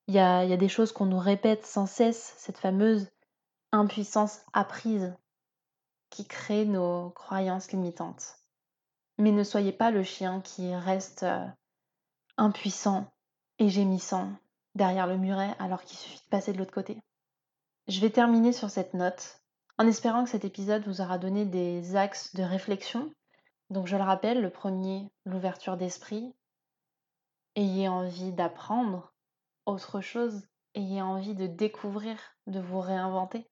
Il 0.08 0.14
y 0.14 0.20
a, 0.20 0.44
il 0.44 0.50
y 0.50 0.54
a 0.54 0.58
des 0.58 0.70
choses 0.70 0.92
qu'on 0.92 1.06
nous 1.06 1.20
répète 1.20 1.66
sans 1.66 1.86
cesse, 1.86 2.36
cette 2.38 2.58
fameuse 2.58 3.12
impuissance 3.72 4.42
apprise 4.54 5.14
qui 6.10 6.26
crée 6.26 6.66
nos 6.66 7.10
croyances 7.12 7.72
limitantes. 7.72 8.38
Mais 9.18 9.32
ne 9.32 9.44
soyez 9.44 9.72
pas 9.72 9.92
le 9.92 10.04
chien 10.04 10.42
qui 10.42 10.74
reste 10.76 11.24
euh, 11.24 11.46
impuissant 12.38 13.12
et 13.60 13.70
gémissant 13.70 14.32
derrière 14.76 15.08
le 15.08 15.18
muret 15.18 15.56
alors 15.60 15.84
qu'il 15.84 15.98
suffit 15.98 16.24
de 16.24 16.30
passer 16.30 16.54
de 16.54 16.58
l'autre 16.58 16.74
côté. 16.74 17.02
Je 17.88 18.00
vais 18.00 18.10
terminer 18.10 18.54
sur 18.54 18.70
cette 18.70 18.94
note 18.94 19.42
en 19.78 19.88
espérant 19.88 20.24
que 20.24 20.30
cet 20.30 20.46
épisode 20.46 20.88
vous 20.88 21.02
aura 21.02 21.18
donné 21.18 21.46
des 21.46 21.96
axes 21.96 22.36
de 22.36 22.44
réflexion. 22.44 23.12
Donc 23.70 23.88
je 23.88 23.96
le 23.96 24.04
rappelle, 24.04 24.42
le 24.42 24.50
premier, 24.50 25.10
l'ouverture 25.26 25.78
d'esprit. 25.78 26.34
Ayez 27.56 27.88
envie 27.88 28.32
d'apprendre 28.32 29.14
autre 29.66 30.02
chose, 30.02 30.48
ayez 30.76 31.02
envie 31.02 31.36
de 31.36 31.48
découvrir, 31.48 32.18
de 32.46 32.60
vous 32.60 32.80
réinventer. 32.80 33.50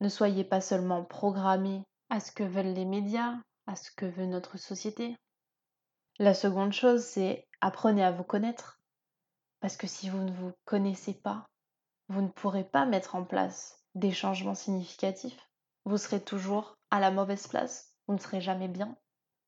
Ne 0.00 0.08
soyez 0.08 0.44
pas 0.44 0.60
seulement 0.60 1.04
programmé 1.04 1.82
à 2.10 2.20
ce 2.20 2.32
que 2.32 2.44
veulent 2.44 2.74
les 2.74 2.84
médias, 2.84 3.34
à 3.66 3.76
ce 3.76 3.90
que 3.90 4.06
veut 4.06 4.26
notre 4.26 4.56
société. 4.56 5.16
La 6.18 6.34
seconde 6.34 6.72
chose, 6.72 7.02
c'est 7.04 7.46
apprenez 7.60 8.04
à 8.04 8.12
vous 8.12 8.24
connaître. 8.24 8.80
Parce 9.60 9.76
que 9.76 9.86
si 9.86 10.08
vous 10.08 10.22
ne 10.22 10.32
vous 10.32 10.52
connaissez 10.64 11.14
pas, 11.14 11.46
vous 12.08 12.22
ne 12.22 12.28
pourrez 12.28 12.64
pas 12.64 12.86
mettre 12.86 13.16
en 13.16 13.24
place 13.24 13.82
des 13.94 14.12
changements 14.12 14.54
significatifs. 14.54 15.38
Vous 15.84 15.98
serez 15.98 16.20
toujours 16.20 16.76
à 16.90 17.00
la 17.00 17.10
mauvaise 17.10 17.46
place. 17.46 17.94
Vous 18.06 18.14
ne 18.14 18.20
serez 18.20 18.40
jamais 18.40 18.68
bien. 18.68 18.96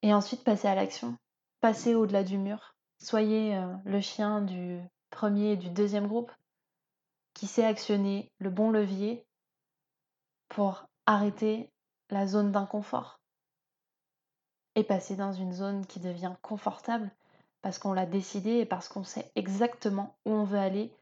Et 0.02 0.12
ensuite, 0.12 0.44
passez 0.44 0.68
à 0.68 0.74
l'action. 0.74 1.16
Passez 1.60 1.94
au-delà 1.94 2.24
du 2.24 2.38
mur. 2.38 2.74
Soyez 2.98 3.56
euh, 3.56 3.72
le 3.84 4.00
chien 4.00 4.42
du 4.42 4.80
premier 5.10 5.52
et 5.52 5.56
du 5.56 5.70
deuxième 5.70 6.06
groupe 6.06 6.32
qui 7.34 7.46
sait 7.46 7.64
actionner 7.64 8.30
le 8.38 8.50
bon 8.50 8.70
levier 8.70 9.26
pour 10.50 10.84
arrêter 11.06 11.70
la 12.10 12.26
zone 12.26 12.52
d'inconfort 12.52 13.20
et 14.74 14.84
passer 14.84 15.16
dans 15.16 15.32
une 15.32 15.52
zone 15.52 15.86
qui 15.86 16.00
devient 16.00 16.34
confortable 16.42 17.10
parce 17.62 17.78
qu'on 17.78 17.92
l'a 17.92 18.06
décidé 18.06 18.58
et 18.58 18.66
parce 18.66 18.88
qu'on 18.88 19.04
sait 19.04 19.30
exactement 19.36 20.16
où 20.26 20.32
on 20.32 20.44
veut 20.44 20.58
aller, 20.58 20.92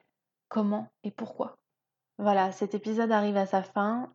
comment 0.49 0.89
et 1.03 1.11
pourquoi. 1.11 1.57
Voilà, 2.19 2.53
cet 2.53 2.75
épisode 2.75 3.13
arrive 3.13 3.37
à 3.37 3.47
sa 3.47 3.63
fin. 3.63 4.13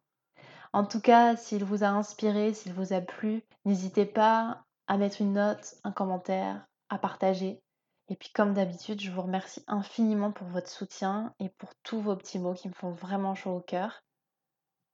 En 0.71 0.85
tout 0.85 1.01
cas, 1.01 1.35
s'il 1.35 1.63
vous 1.63 1.83
a 1.83 1.87
inspiré, 1.87 2.53
s'il 2.53 2.73
vous 2.73 2.93
a 2.93 3.01
plu, 3.01 3.43
n'hésitez 3.65 4.05
pas 4.05 4.63
à 4.87 4.97
mettre 4.97 5.21
une 5.21 5.33
note, 5.33 5.75
un 5.83 5.91
commentaire, 5.91 6.65
à 6.89 6.97
partager. 6.97 7.61
Et 8.09 8.15
puis 8.15 8.29
comme 8.33 8.53
d'habitude, 8.53 8.99
je 8.99 9.11
vous 9.11 9.21
remercie 9.21 9.63
infiniment 9.67 10.31
pour 10.31 10.47
votre 10.47 10.69
soutien 10.69 11.33
et 11.39 11.49
pour 11.49 11.69
tous 11.83 12.01
vos 12.01 12.15
petits 12.15 12.39
mots 12.39 12.53
qui 12.53 12.67
me 12.67 12.73
font 12.73 12.91
vraiment 12.91 13.35
chaud 13.35 13.55
au 13.55 13.61
cœur. 13.61 14.03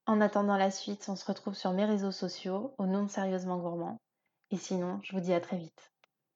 En 0.10 0.22
attendant 0.22 0.58
la 0.58 0.72
suite, 0.72 1.06
on 1.08 1.15
se 1.15 1.24
retrouve 1.24 1.54
sur 1.54 1.72
mes 1.72 1.86
réseaux 1.86 2.12
sociaux 2.12 2.74
au 2.80 2.88
nom 2.88 3.04
de 3.04 3.12
Sérieusement 3.12 3.60
Gourmand. 3.60 4.02
Et 4.50 4.58
sinon, 4.58 5.00
je 5.04 5.15
vous 5.15 5.22
dis 5.22 5.36
à 5.36 5.39
très 5.39 5.60
vite. 5.60 5.91